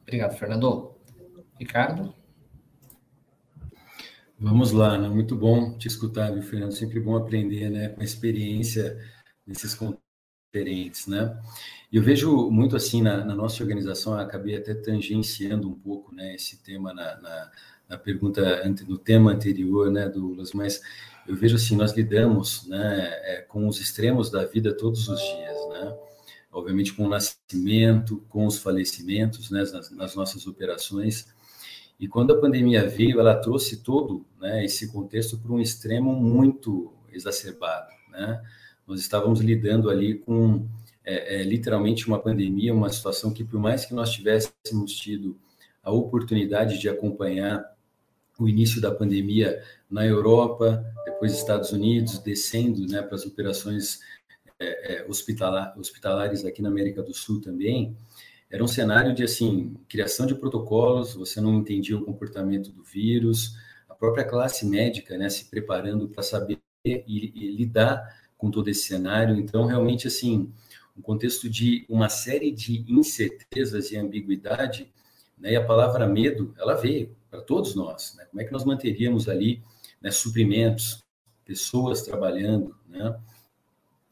[0.02, 0.94] Obrigado, Fernando.
[1.58, 2.14] Ricardo?
[4.38, 5.08] Vamos lá, né?
[5.08, 6.72] muito bom te escutar, viu, Fernando?
[6.72, 8.96] Sempre bom aprender né, com a experiência
[9.44, 10.07] nesses contextos
[10.58, 11.36] diferentes, né?
[11.92, 16.62] Eu vejo muito assim na, na nossa organização, acabei até tangenciando um pouco, né, esse
[16.62, 17.50] tema na, na,
[17.88, 20.82] na pergunta, no tema anterior, né, Douglas, mas
[21.26, 25.68] eu vejo assim, nós lidamos, né, é, com os extremos da vida todos os dias,
[25.70, 25.96] né?
[26.50, 31.26] Obviamente com o nascimento, com os falecimentos, né, nas, nas nossas operações,
[31.98, 36.92] e quando a pandemia veio, ela trouxe todo né, esse contexto para um extremo muito
[37.10, 37.88] exacerbado.
[38.10, 38.40] Né?
[38.88, 40.66] Nós estávamos lidando ali com
[41.04, 45.38] é, é, literalmente uma pandemia, uma situação que, por mais que nós tivéssemos tido
[45.82, 47.62] a oportunidade de acompanhar
[48.38, 54.00] o início da pandemia na Europa, depois Estados Unidos, descendo né, para as operações
[54.58, 57.94] é, é hospitalar, hospitalares aqui na América do Sul também,
[58.50, 63.54] era um cenário de assim criação de protocolos, você não entendia o comportamento do vírus,
[63.86, 68.84] a própria classe médica, né, se preparando para saber e, e, lidar com todo esse
[68.84, 69.36] cenário.
[69.36, 70.50] Então, realmente assim,
[70.96, 74.90] um contexto de uma série de incertezas e ambiguidade,
[75.36, 78.14] né, e a palavra medo, ela veio para todos nós.
[78.16, 78.24] Né?
[78.30, 79.62] Como é que nós manteríamos ali
[80.00, 81.04] né, suprimentos,
[81.44, 83.14] pessoas trabalhando, né?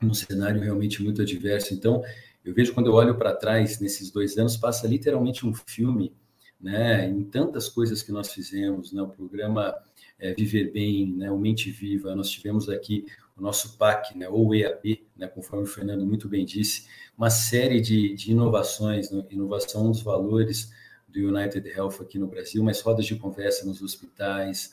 [0.00, 1.72] num cenário realmente muito adverso.
[1.74, 2.02] Então,
[2.44, 6.12] eu vejo quando eu olho para trás nesses dois anos, passa literalmente um filme,
[6.60, 9.74] né, em tantas coisas que nós fizemos, né, o programa
[10.18, 13.04] é, Viver Bem, né, o Mente Viva, nós tivemos aqui
[13.36, 17.80] o nosso PAC, né, ou EAP, né, conforme o Fernando muito bem disse, uma série
[17.80, 20.72] de, de inovações, né, inovação dos valores
[21.08, 24.70] do United Health aqui no Brasil, mas rodas de conversa nos hospitais,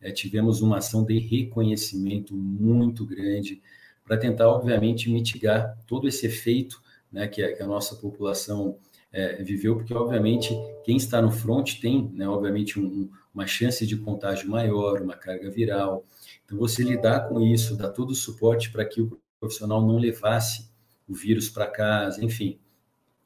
[0.00, 3.62] é, tivemos uma ação de reconhecimento muito grande
[4.04, 8.78] para tentar, obviamente, mitigar todo esse efeito né, que, a, que a nossa população
[9.12, 13.96] é, viveu, porque, obviamente, quem está no front tem, né, obviamente, um, uma chance de
[13.96, 16.04] contágio maior, uma carga viral.
[16.46, 20.70] Então, você lidar com isso, dar todo o suporte para que o profissional não levasse
[21.06, 22.58] o vírus para casa, enfim.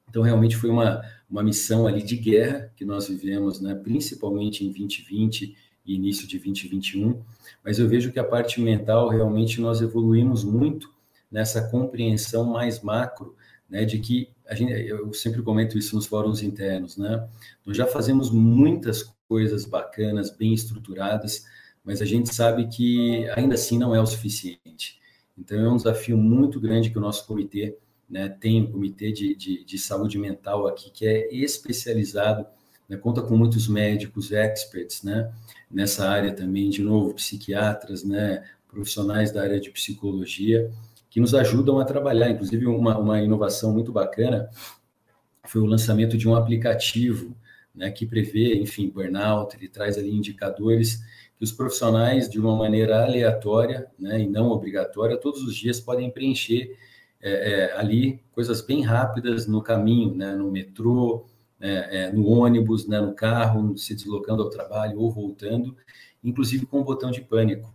[0.09, 4.69] Então, realmente foi uma, uma missão ali de guerra que nós vivemos, né, principalmente em
[4.73, 5.55] 2020
[5.87, 7.23] e início de 2021,
[7.63, 10.93] mas eu vejo que a parte mental realmente nós evoluímos muito
[11.31, 13.37] nessa compreensão mais macro
[13.69, 17.29] né, de que a gente, eu sempre comento isso nos fóruns internos, né?
[17.65, 21.45] Nós já fazemos muitas coisas bacanas, bem estruturadas,
[21.85, 25.01] mas a gente sabe que ainda assim não é o suficiente.
[25.37, 27.77] Então é um desafio muito grande que o nosso comitê
[28.09, 32.45] né, tem, um comitê de, de, de saúde mental aqui que é especializado,
[32.89, 35.33] né, conta com muitos médicos, experts, né,
[35.71, 40.71] nessa área também, de novo, psiquiatras, né, profissionais da área de psicologia,
[41.09, 42.31] que nos ajudam a trabalhar.
[42.31, 44.51] Inclusive, uma, uma inovação muito bacana
[45.45, 47.37] foi o lançamento de um aplicativo
[47.75, 51.01] né, que prevê, enfim, burnout, ele traz ali indicadores
[51.41, 56.11] que os profissionais, de uma maneira aleatória né, e não obrigatória, todos os dias podem
[56.11, 56.77] preencher
[57.19, 61.25] é, é, ali coisas bem rápidas no caminho, né, no metrô,
[61.59, 65.75] é, é no ônibus, né, no carro, se deslocando ao trabalho ou voltando,
[66.23, 67.75] inclusive com o botão de pânico.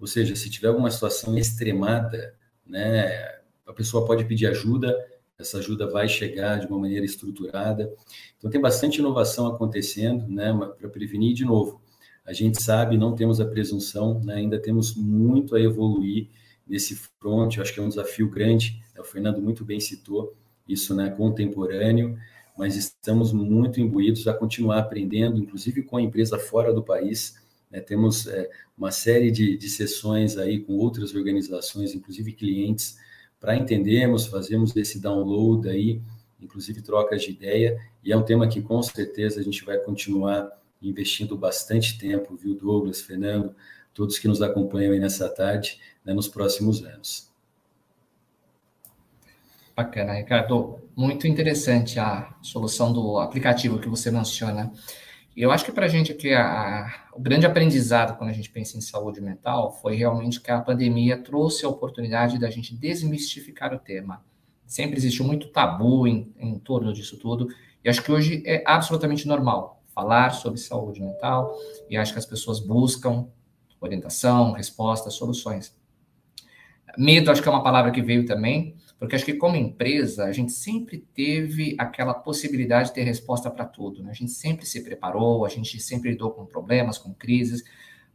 [0.00, 2.34] Ou seja, se tiver alguma situação extremada,
[2.66, 3.32] né?
[3.64, 4.92] A pessoa pode pedir ajuda,
[5.38, 7.94] essa ajuda vai chegar de uma maneira estruturada.
[8.36, 11.80] Então tem bastante inovação acontecendo, né, para prevenir de novo.
[12.24, 16.28] A gente sabe, não temos a presunção, né, ainda temos muito a evoluir
[16.66, 20.34] nesse front, eu acho que é um desafio grande, né, o Fernando muito bem citou
[20.66, 22.18] isso, né, contemporâneo,
[22.56, 27.34] mas estamos muito imbuídos a continuar aprendendo, inclusive com a empresa fora do país,
[27.74, 27.80] né?
[27.80, 32.96] Temos é, uma série de, de sessões aí com outras organizações, inclusive clientes,
[33.40, 36.00] para entendermos, fazermos esse download aí,
[36.40, 40.48] inclusive trocas de ideia, e é um tema que com certeza a gente vai continuar
[40.88, 43.54] investindo bastante tempo, viu, Douglas, Fernando,
[43.92, 47.32] todos que nos acompanham aí nessa tarde, né, nos próximos anos.
[49.76, 50.78] Bacana, Ricardo.
[50.94, 54.72] Muito interessante a solução do aplicativo que você menciona.
[55.36, 58.78] Eu acho que para a gente aqui, a, o grande aprendizado quando a gente pensa
[58.78, 63.78] em saúde mental foi realmente que a pandemia trouxe a oportunidade da gente desmistificar o
[63.80, 64.24] tema.
[64.64, 67.48] Sempre existiu muito tabu em, em torno disso tudo,
[67.84, 71.56] e acho que hoje é absolutamente normal falar sobre saúde mental,
[71.88, 73.28] e acho que as pessoas buscam
[73.80, 75.76] orientação, respostas, soluções.
[76.96, 80.32] Medo, acho que é uma palavra que veio também, porque acho que como empresa, a
[80.32, 84.02] gente sempre teve aquela possibilidade de ter resposta para tudo.
[84.02, 84.10] Né?
[84.10, 87.64] A gente sempre se preparou, a gente sempre lidou com problemas, com crises,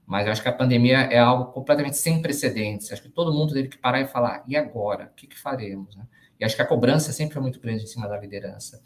[0.06, 2.92] mas acho que a pandemia é algo completamente sem precedentes.
[2.92, 5.12] Acho que todo mundo teve que parar e falar, e agora?
[5.12, 5.96] O que, que faremos?
[5.96, 6.08] Né?
[6.40, 8.82] E acho que a cobrança sempre foi muito grande em cima da liderança.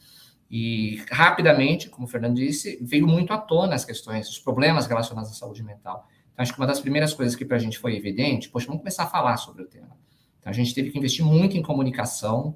[0.55, 5.31] E rapidamente, como o Fernando disse, veio muito à tona as questões, os problemas relacionados
[5.31, 6.07] à saúde mental.
[6.31, 8.81] Então, acho que uma das primeiras coisas que para a gente foi evidente, poxa, vamos
[8.81, 9.97] começar a falar sobre o tema.
[10.39, 12.55] Então, a gente teve que investir muito em comunicação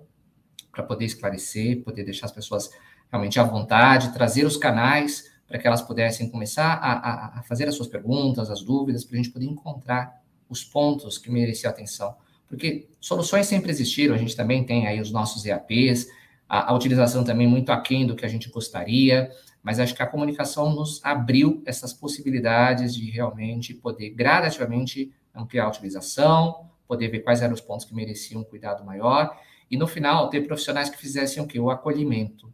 [0.72, 2.70] para poder esclarecer, poder deixar as pessoas
[3.10, 7.68] realmente à vontade, trazer os canais para que elas pudessem começar a, a, a fazer
[7.68, 12.16] as suas perguntas, as dúvidas, para a gente poder encontrar os pontos que mereciam atenção.
[12.48, 16.06] Porque soluções sempre existiram, a gente também tem aí os nossos EAPs,
[16.48, 19.30] a, a utilização também muito aquém do que a gente gostaria,
[19.62, 25.70] mas acho que a comunicação nos abriu essas possibilidades de realmente poder gradativamente ampliar a
[25.70, 29.38] utilização, poder ver quais eram os pontos que mereciam um cuidado maior,
[29.70, 31.60] e no final ter profissionais que fizessem o quê?
[31.60, 32.52] O acolhimento.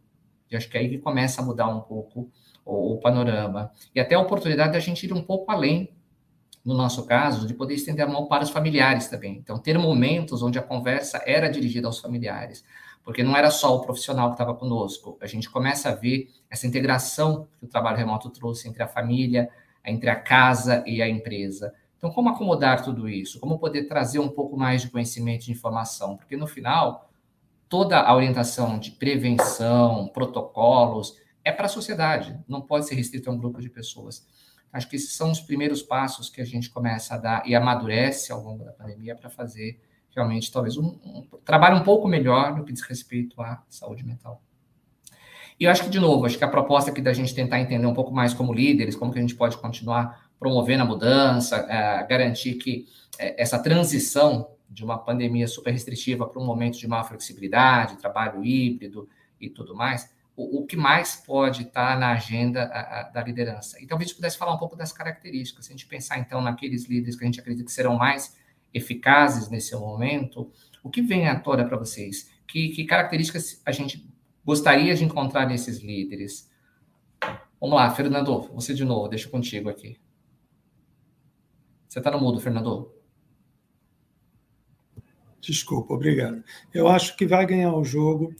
[0.50, 2.30] E acho que é aí que começa a mudar um pouco
[2.64, 3.70] o, o panorama.
[3.94, 5.94] E até a oportunidade da gente ir um pouco além,
[6.64, 9.36] no nosso caso, de poder estender a mão para os familiares também.
[9.36, 12.64] Então, ter momentos onde a conversa era dirigida aos familiares,
[13.04, 15.18] porque não era só o profissional que estava conosco.
[15.20, 19.50] A gente começa a ver essa integração que o trabalho remoto trouxe entre a família,
[19.84, 21.74] entre a casa e a empresa.
[21.98, 23.38] Então, como acomodar tudo isso?
[23.38, 26.16] Como poder trazer um pouco mais de conhecimento e informação?
[26.16, 27.10] Porque no final,
[27.68, 31.14] toda a orientação de prevenção, protocolos,
[31.44, 34.26] é para a sociedade, não pode ser restrito a um grupo de pessoas.
[34.72, 38.32] Acho que esses são os primeiros passos que a gente começa a dar e amadurece
[38.32, 39.78] ao longo da pandemia para fazer
[40.14, 44.42] realmente talvez um, um, trabalho um pouco melhor no que diz respeito à saúde mental.
[45.58, 47.86] E eu acho que, de novo, acho que a proposta aqui da gente tentar entender
[47.86, 52.04] um pouco mais como líderes, como que a gente pode continuar promovendo a mudança, é,
[52.06, 52.86] garantir que
[53.18, 58.44] é, essa transição de uma pandemia super restritiva para um momento de maior flexibilidade, trabalho
[58.44, 59.08] híbrido
[59.40, 63.80] e tudo mais, o, o que mais pode estar na agenda a, a, da liderança.
[63.80, 65.66] E talvez a gente pudesse falar um pouco das características.
[65.66, 68.36] Se a gente pensar, então, naqueles líderes que a gente acredita que serão mais
[68.74, 70.50] eficazes nesse momento,
[70.82, 72.30] o que vem à tona para vocês?
[72.46, 74.06] Que, que características a gente
[74.44, 76.50] gostaria de encontrar nesses líderes?
[77.60, 79.96] Vamos lá, Fernando, você de novo, deixa contigo aqui.
[81.88, 82.92] Você está no mudo, Fernando.
[85.40, 86.42] Desculpa, obrigado.
[86.72, 88.34] Eu acho que vai ganhar o jogo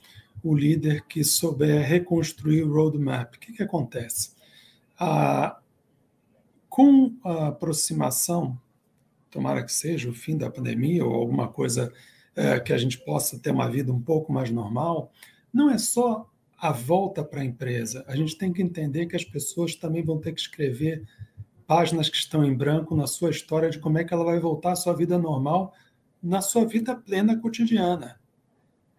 [0.44, 3.34] o líder que souber reconstruir o roadmap.
[3.34, 4.34] O que, que acontece?
[4.98, 5.58] Ah,
[6.68, 8.60] com a aproximação,
[9.34, 11.92] tomara que seja o fim da pandemia ou alguma coisa
[12.36, 15.10] é, que a gente possa ter uma vida um pouco mais normal,
[15.52, 18.04] não é só a volta para a empresa.
[18.06, 21.02] A gente tem que entender que as pessoas também vão ter que escrever
[21.66, 24.72] páginas que estão em branco na sua história de como é que ela vai voltar
[24.72, 25.74] à sua vida normal,
[26.22, 28.20] na sua vida plena cotidiana.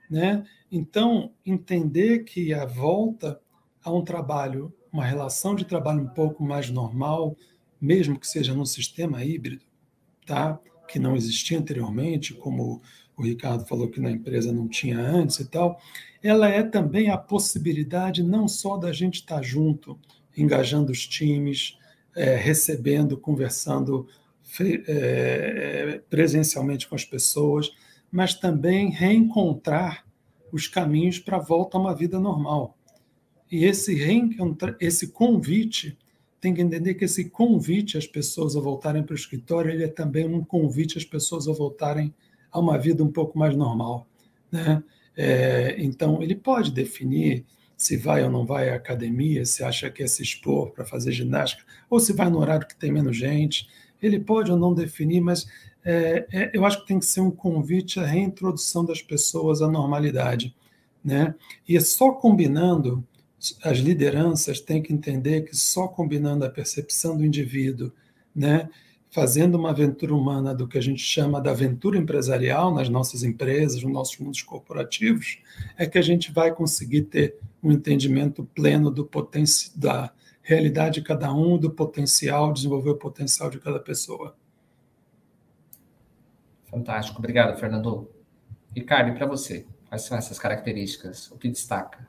[0.10, 0.46] Né?
[0.70, 3.40] Então, entender que a volta
[3.82, 7.38] a um trabalho, uma relação de trabalho um pouco mais normal,
[7.80, 9.64] mesmo que seja num sistema híbrido,
[10.26, 10.60] tá?
[10.88, 12.82] que não existia anteriormente, como
[13.18, 15.80] o Ricardo falou que na empresa não tinha antes e tal,
[16.22, 20.00] ela é também a possibilidade não só da gente estar junto,
[20.36, 21.78] engajando os times,
[22.16, 24.08] é, recebendo, conversando
[24.60, 27.72] é, presencialmente com as pessoas,
[28.12, 30.06] mas também reencontrar
[30.52, 32.78] os caminhos para a volta a uma vida normal.
[33.52, 33.96] E esse
[34.80, 35.98] esse convite,
[36.46, 39.88] tem que entender que esse convite às pessoas a voltarem para o escritório, ele é
[39.88, 42.14] também um convite às pessoas a voltarem
[42.52, 44.06] a uma vida um pouco mais normal.
[44.52, 44.84] Né?
[45.18, 47.44] É, então, ele pode definir
[47.76, 51.12] se vai ou não vai à academia, se acha que é se expor para fazer
[51.14, 53.68] ginástica, ou se vai no horário que tem menos gente.
[54.00, 55.48] Ele pode ou não definir, mas
[55.84, 59.68] é, é, eu acho que tem que ser um convite à reintrodução das pessoas à
[59.68, 60.56] normalidade.
[61.04, 61.34] Né?
[61.68, 63.04] E é só combinando,
[63.64, 67.92] as lideranças têm que entender que só combinando a percepção do indivíduo,
[68.36, 68.70] né?
[69.16, 73.82] fazendo uma aventura humana do que a gente chama da aventura empresarial nas nossas empresas,
[73.82, 75.40] nos nossos mundos corporativos,
[75.78, 81.02] é que a gente vai conseguir ter um entendimento pleno do potencial da realidade de
[81.02, 84.36] cada um, do potencial, desenvolver o potencial de cada pessoa.
[86.70, 88.12] Fantástico, obrigado, Fernando.
[88.76, 91.32] Ricardo, para você, quais são essas características?
[91.32, 92.06] O que destaca?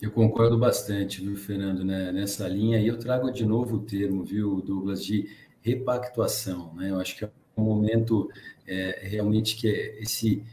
[0.00, 2.12] Eu concordo bastante, viu, Fernando, né?
[2.12, 2.78] nessa linha.
[2.78, 5.28] E eu trago de novo o termo, viu, Douglas, de
[5.60, 6.72] repactuação.
[6.74, 6.90] Né?
[6.90, 8.30] Eu acho que é um momento
[8.66, 10.44] é, realmente que é esse,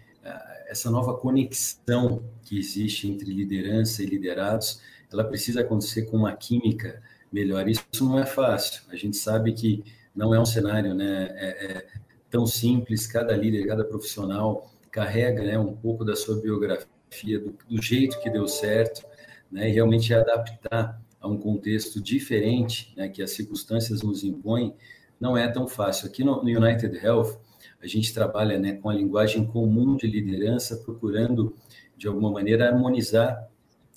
[0.68, 4.82] essa nova conexão que existe entre liderança e liderados,
[5.12, 7.68] ela precisa acontecer com uma química melhor.
[7.68, 8.82] Isso não é fácil.
[8.89, 9.84] A gente sabe que
[10.16, 11.30] não é um cenário, né?
[11.36, 11.88] É, é,
[12.30, 17.82] tão simples, cada líder, cada profissional carrega né, um pouco da sua biografia, do, do
[17.82, 19.06] jeito que deu certo,
[19.52, 24.76] né, e realmente adaptar a um contexto diferente né, que as circunstâncias nos impõem,
[25.20, 26.08] não é tão fácil.
[26.08, 27.39] Aqui no, United Health,
[27.82, 31.56] a gente trabalha né, com a linguagem comum de liderança, procurando,
[31.98, 33.50] de alguma maneira, harmonizar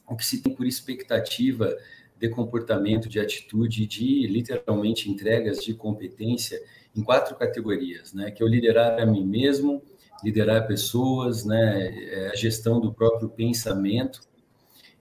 [0.08, 1.76] o que se tem por expectativa
[2.18, 6.60] de comportamento, de atitude, de literalmente entregas de competência
[6.96, 8.30] em quatro categorias, né?
[8.30, 9.82] Que é o liderar a mim mesmo,
[10.24, 14.27] liderar pessoas, né, é a gestão do próprio pensamento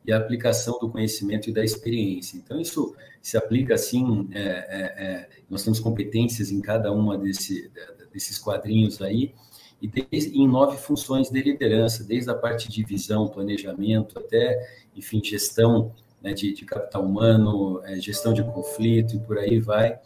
[0.07, 2.37] e a aplicação do conhecimento e da experiência.
[2.37, 7.69] Então, isso se aplica assim, é, é, é, nós temos competências em cada uma desse,
[8.13, 9.33] desses quadrinhos aí,
[9.81, 14.57] e desde, em nove funções de liderança, desde a parte de visão, planejamento, até,
[14.95, 19.99] enfim, gestão né, de, de, capital humano, é, gestão de conflito e por aí vai.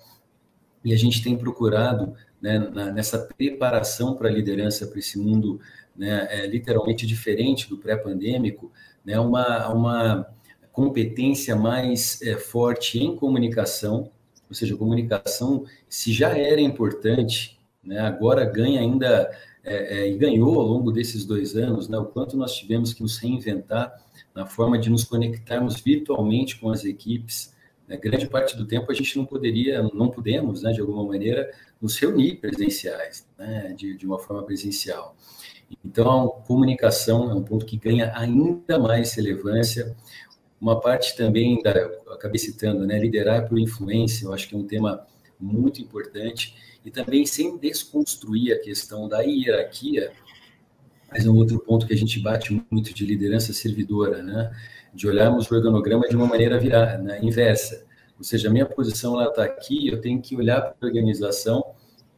[0.83, 5.61] E a gente tem procurado, né, na, nessa preparação para a liderança, para esse mundo
[5.95, 8.71] né, é, literalmente diferente do pré-pandêmico,
[9.05, 10.27] né, uma, uma
[10.71, 14.09] competência mais é, forte em comunicação,
[14.49, 19.31] ou seja, comunicação, se já era importante, né, agora ganha ainda,
[19.63, 23.01] é, é, e ganhou ao longo desses dois anos, né, o quanto nós tivemos que
[23.01, 23.93] nos reinventar
[24.33, 27.53] na forma de nos conectarmos virtualmente com as equipes.
[27.87, 31.51] Né, grande parte do tempo a gente não poderia, não podemos, né, de alguma maneira,
[31.81, 35.15] nos reunir presenciais, né, de, de uma forma presencial.
[35.83, 39.95] Então, a comunicação é um ponto que ganha ainda mais relevância.
[40.59, 41.71] Uma parte também, da,
[42.11, 45.05] acabei citando, né, liderar por influência, eu acho que é um tema
[45.39, 46.55] muito importante,
[46.85, 50.11] e também sem desconstruir a questão da hierarquia,
[51.11, 54.51] mas é um outro ponto que a gente bate muito de liderança servidora, né,
[54.93, 57.85] de olharmos o organograma de uma maneira virar, né, inversa.
[58.17, 61.73] Ou seja, a minha posição está aqui, eu tenho que olhar para a organização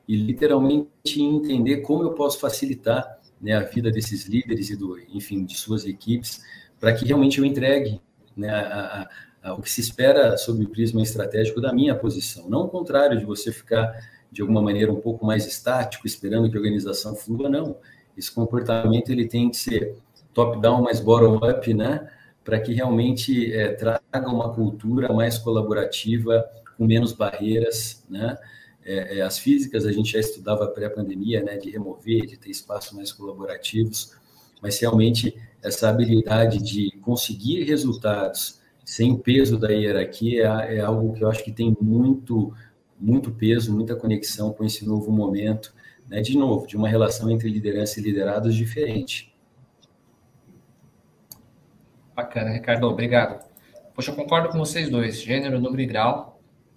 [0.07, 5.43] e literalmente entender como eu posso facilitar né, a vida desses líderes e do, enfim,
[5.43, 6.41] de suas equipes,
[6.79, 8.01] para que realmente eu entregue
[8.35, 9.09] né, a,
[9.43, 12.49] a, a, o que se espera sobre o prisma estratégico da minha posição.
[12.49, 13.93] Não o contrário de você ficar
[14.31, 17.75] de alguma maneira um pouco mais estático, esperando que a organização flua, não.
[18.17, 19.97] Esse comportamento ele tem que ser
[20.33, 22.09] top-down, mais bottom-up, né?
[22.43, 28.37] Para que realmente é, traga uma cultura mais colaborativa, com menos barreiras, né?
[28.85, 32.91] É, é, as físicas a gente já estudava pré-pandemia, né, de remover, de ter espaços
[32.91, 34.15] mais colaborativos,
[34.61, 41.23] mas realmente essa habilidade de conseguir resultados sem peso da hierarquia é, é algo que
[41.23, 42.53] eu acho que tem muito,
[42.99, 45.73] muito peso, muita conexão com esse novo momento,
[46.09, 49.33] né, de novo, de uma relação entre liderança e liderados diferente.
[52.15, 53.43] Bacana, Ricardo, obrigado.
[53.95, 56.32] Poxa, eu concordo com vocês dois, gênero, número e grau.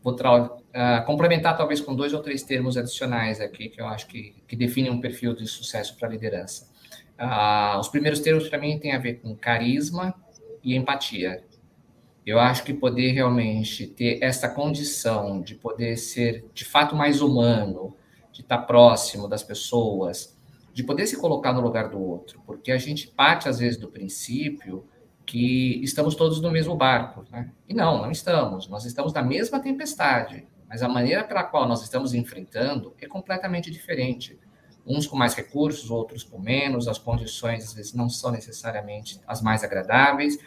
[0.07, 4.37] Vou uh, complementar talvez com dois ou três termos adicionais aqui que eu acho que,
[4.47, 6.71] que definem um perfil de sucesso para liderança.
[7.19, 10.15] Uh, os primeiros termos para mim têm a ver com carisma
[10.63, 11.43] e empatia.
[12.25, 17.97] Eu acho que poder realmente ter essa condição de poder ser de fato mais humano,
[18.33, 20.39] de estar próximo das pessoas,
[20.73, 23.89] de poder se colocar no lugar do outro, porque a gente parte às vezes do
[23.89, 24.87] princípio
[25.27, 27.51] que estamos todos no mesmo barco, né?
[27.69, 28.69] E não, não estamos.
[28.69, 33.71] Nós estamos na mesma tempestade mas a maneira pela qual nós estamos enfrentando é completamente
[33.71, 34.39] diferente.
[34.87, 39.43] Uns com mais recursos, outros com menos, as condições às vezes não são necessariamente as
[39.43, 40.39] mais agradáveis,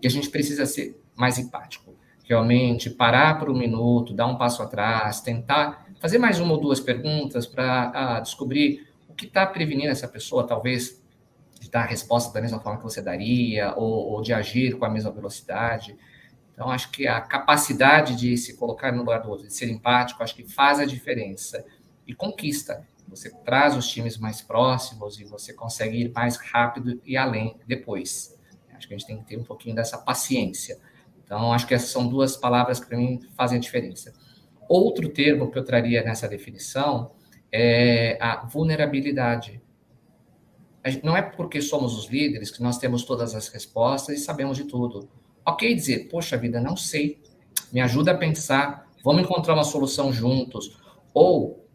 [0.00, 1.94] e a gente precisa ser mais empático.
[2.24, 6.80] Realmente parar por um minuto, dar um passo atrás, tentar fazer mais uma ou duas
[6.80, 11.01] perguntas para ah, descobrir o que está prevenindo essa pessoa, talvez,
[11.62, 14.84] de dar a resposta da mesma forma que você daria, ou, ou de agir com
[14.84, 15.96] a mesma velocidade.
[16.52, 20.22] Então, acho que a capacidade de se colocar no lugar do outro, de ser empático,
[20.22, 21.64] acho que faz a diferença
[22.04, 22.84] e conquista.
[23.06, 28.36] Você traz os times mais próximos e você consegue ir mais rápido e além depois.
[28.74, 30.78] Acho que a gente tem que ter um pouquinho dessa paciência.
[31.24, 34.12] Então, acho que essas são duas palavras que para mim fazem a diferença.
[34.68, 37.12] Outro termo que eu traria nessa definição
[37.52, 39.60] é a vulnerabilidade.
[41.02, 44.64] Não é porque somos os líderes que nós temos todas as respostas e sabemos de
[44.64, 45.08] tudo
[45.44, 47.20] Ok dizer, poxa vida, não sei,
[47.72, 50.78] me ajuda a pensar, vamos encontrar uma solução juntos,
[51.12, 51.66] ou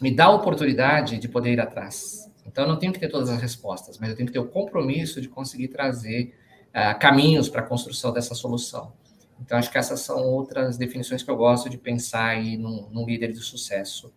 [0.00, 2.30] me dá a oportunidade de poder ir atrás.
[2.46, 4.46] Então, eu não tenho que ter todas as respostas, mas eu tenho que ter o
[4.46, 6.34] compromisso de conseguir trazer
[6.68, 8.92] uh, caminhos para a construção dessa solução.
[9.40, 13.04] Então, acho que essas são outras definições que eu gosto de pensar aí num, num
[13.04, 14.12] líder de sucesso.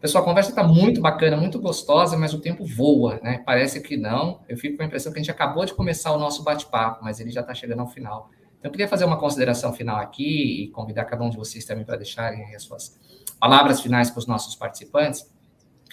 [0.00, 3.42] Pessoal, a conversa está muito bacana, muito gostosa, mas o tempo voa, né?
[3.46, 4.40] Parece que não.
[4.46, 7.18] Eu fico com a impressão que a gente acabou de começar o nosso bate-papo, mas
[7.18, 8.30] ele já está chegando ao final.
[8.58, 11.84] Então, eu queria fazer uma consideração final aqui e convidar cada um de vocês também
[11.84, 12.98] para deixarem as suas
[13.40, 15.30] palavras finais para os nossos participantes.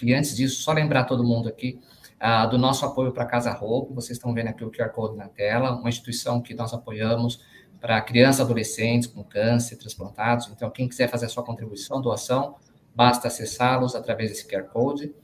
[0.02, 1.80] E antes disso, só lembrar todo mundo aqui
[2.20, 3.94] uh, do nosso apoio para a Casa Roupa.
[3.94, 7.42] Vocês estão vendo aqui o QR Code na tela, uma instituição que nós apoiamos
[7.80, 10.48] para crianças adolescentes com câncer, transplantados.
[10.48, 12.56] Então, quem quiser fazer a sua contribuição, doação,
[12.94, 15.14] basta acessá-los através desse QR Code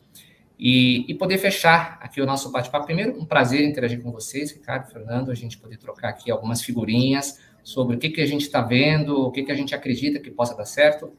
[0.58, 2.84] e, e poder fechar aqui o nosso bate-papo.
[2.84, 7.38] Primeiro, um prazer interagir com vocês, Ricardo, Fernando, a gente poder trocar aqui algumas figurinhas
[7.62, 10.30] sobre o que, que a gente está vendo, o que, que a gente acredita que
[10.30, 11.12] possa dar certo.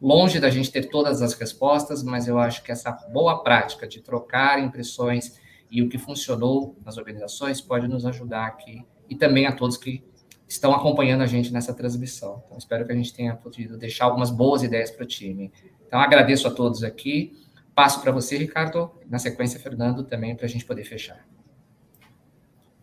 [0.00, 4.00] longe da gente ter todas as respostas, mas eu acho que essa boa prática de
[4.00, 5.40] trocar impressões
[5.70, 10.04] e o que funcionou nas organizações pode nos ajudar aqui e também a todos que
[10.46, 12.42] estão acompanhando a gente nessa transmissão.
[12.44, 15.50] Então, espero que a gente tenha podido deixar algumas boas ideias para o time.
[15.92, 17.34] Então, agradeço a todos aqui.
[17.74, 21.22] Passo para você, Ricardo, na sequência, Fernando, também, para a gente poder fechar.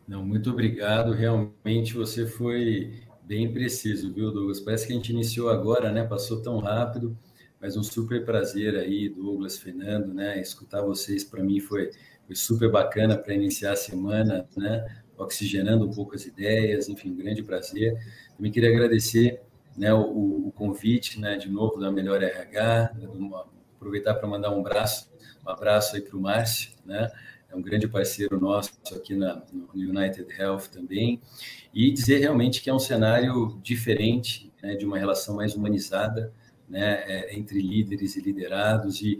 [0.07, 1.12] Não, muito obrigado.
[1.12, 4.60] Realmente você foi bem preciso, viu, Douglas?
[4.60, 6.03] Parece que a gente iniciou agora, né?
[6.03, 7.18] Passou tão rápido,
[7.60, 10.39] mas um super prazer aí, Douglas, Fernando, né?
[10.39, 11.89] Escutar vocês para mim foi,
[12.28, 14.86] foi super bacana para iniciar a semana, né?
[15.18, 17.97] Oxigenando um pouco as ideias, enfim, um grande prazer.
[18.38, 19.41] Também queria agradecer
[19.78, 22.91] né, o, o convite, né, de novo da Melhor RH,
[23.76, 25.09] aproveitar para mandar um abraço,
[25.45, 27.09] um abraço aí para o Márcio, né?
[27.51, 31.20] É um grande parceiro nosso aqui na, no United Health também,
[31.74, 36.32] e dizer realmente que é um cenário diferente, né, de uma relação mais humanizada,
[36.67, 39.20] né, é, entre líderes e liderados, e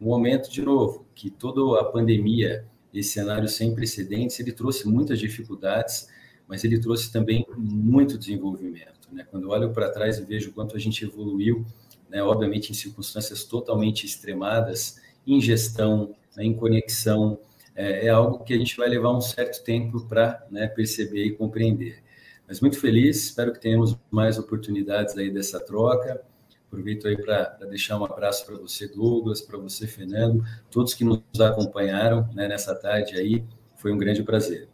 [0.00, 2.64] um momento, de novo, que toda a pandemia,
[2.94, 6.08] esse cenário sem precedentes, ele trouxe muitas dificuldades,
[6.46, 8.97] mas ele trouxe também muito desenvolvimento.
[9.12, 9.26] Né?
[9.30, 11.64] Quando olho para trás e vejo quanto a gente evoluiu
[12.08, 17.38] né, obviamente em circunstâncias totalmente extremadas, em gestão, né, em conexão,
[17.74, 21.32] é, é, algo que a gente vai levar um certo tempo para né, perceber e
[21.32, 22.02] compreender.
[22.46, 26.22] Mas muito feliz, espero que tenhamos mais oportunidades aí dessa troca.
[26.66, 31.22] Aproveito aí para deixar um abraço para você, Douglas, para você, Fernando, todos que nos
[31.40, 33.44] acompanharam né, nessa tarde aí.
[33.76, 34.68] Foi um grande prazer.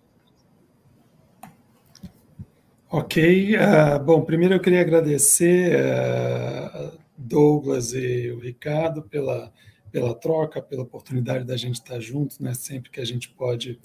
[2.97, 3.57] Ok.
[3.57, 9.53] Uh, bom, primeiro eu queria agradecer uh, Douglas e o Ricardo pela,
[9.91, 12.55] pela troca, pela oportunidade da gente estar junto, né?
[12.55, 13.81] Sempre que a gente pode,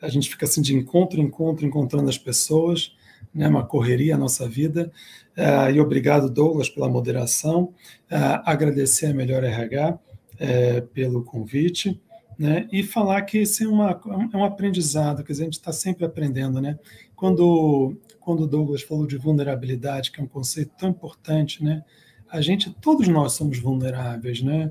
[0.00, 2.96] a gente fica assim de encontro encontro, encontrando as pessoas,
[3.34, 3.46] né?
[3.48, 4.90] Uma correria a nossa vida.
[5.36, 7.64] Uh, e obrigado, Douglas, pela moderação.
[8.10, 9.98] Uh, agradecer a Melhor RH
[10.40, 12.00] eh, pelo convite.
[12.36, 14.00] Né, e falar que esse é, uma,
[14.32, 16.60] é um aprendizado, que a gente está sempre aprendendo.
[16.60, 16.76] Né?
[17.14, 21.84] Quando, quando o Douglas falou de vulnerabilidade, que é um conceito tão importante, né?
[22.34, 24.68] a gente, todos nós somos vulneráveis, né?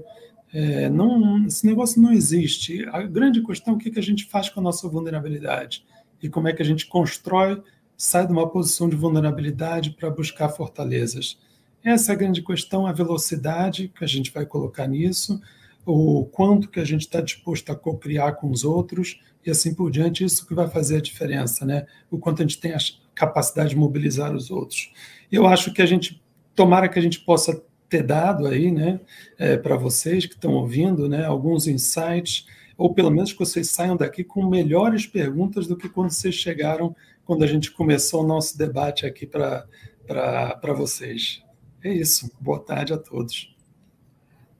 [0.54, 2.86] É, não, esse negócio não existe.
[2.92, 5.86] A grande questão é o que, a gente faz com a nossa vulnerabilidade
[6.22, 7.64] e como é que a gente constrói,
[7.96, 11.40] sai de uma posição de vulnerabilidade para buscar fortalezas.
[11.82, 15.42] Essa é a grande questão, a velocidade que a gente vai colocar nisso,
[15.86, 19.90] o quanto que a gente está disposto a co-criar com os outros e assim por
[19.90, 21.86] diante, isso que vai fazer a diferença, né?
[22.12, 22.80] O quanto a gente tem a
[23.16, 24.92] capacidade de mobilizar os outros.
[25.32, 26.22] Eu acho que a gente
[26.56, 29.00] tomara que a gente possa ter dado aí, né,
[29.38, 32.48] é, para vocês que estão ouvindo, né, alguns insights,
[32.78, 36.96] ou pelo menos que vocês saiam daqui com melhores perguntas do que quando vocês chegaram,
[37.24, 41.44] quando a gente começou o nosso debate aqui para vocês.
[41.84, 42.32] É isso.
[42.40, 43.56] Boa tarde a todos.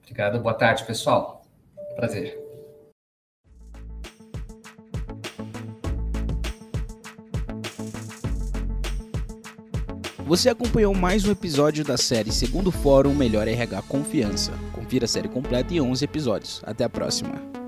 [0.02, 0.40] Obrigado.
[0.40, 1.44] Boa tarde, pessoal.
[1.96, 2.43] Prazer.
[10.26, 14.52] Você acompanhou mais um episódio da série Segundo Fórum Melhor RH Confiança.
[14.72, 16.62] Confira a série completa em 11 episódios.
[16.64, 17.63] Até a próxima.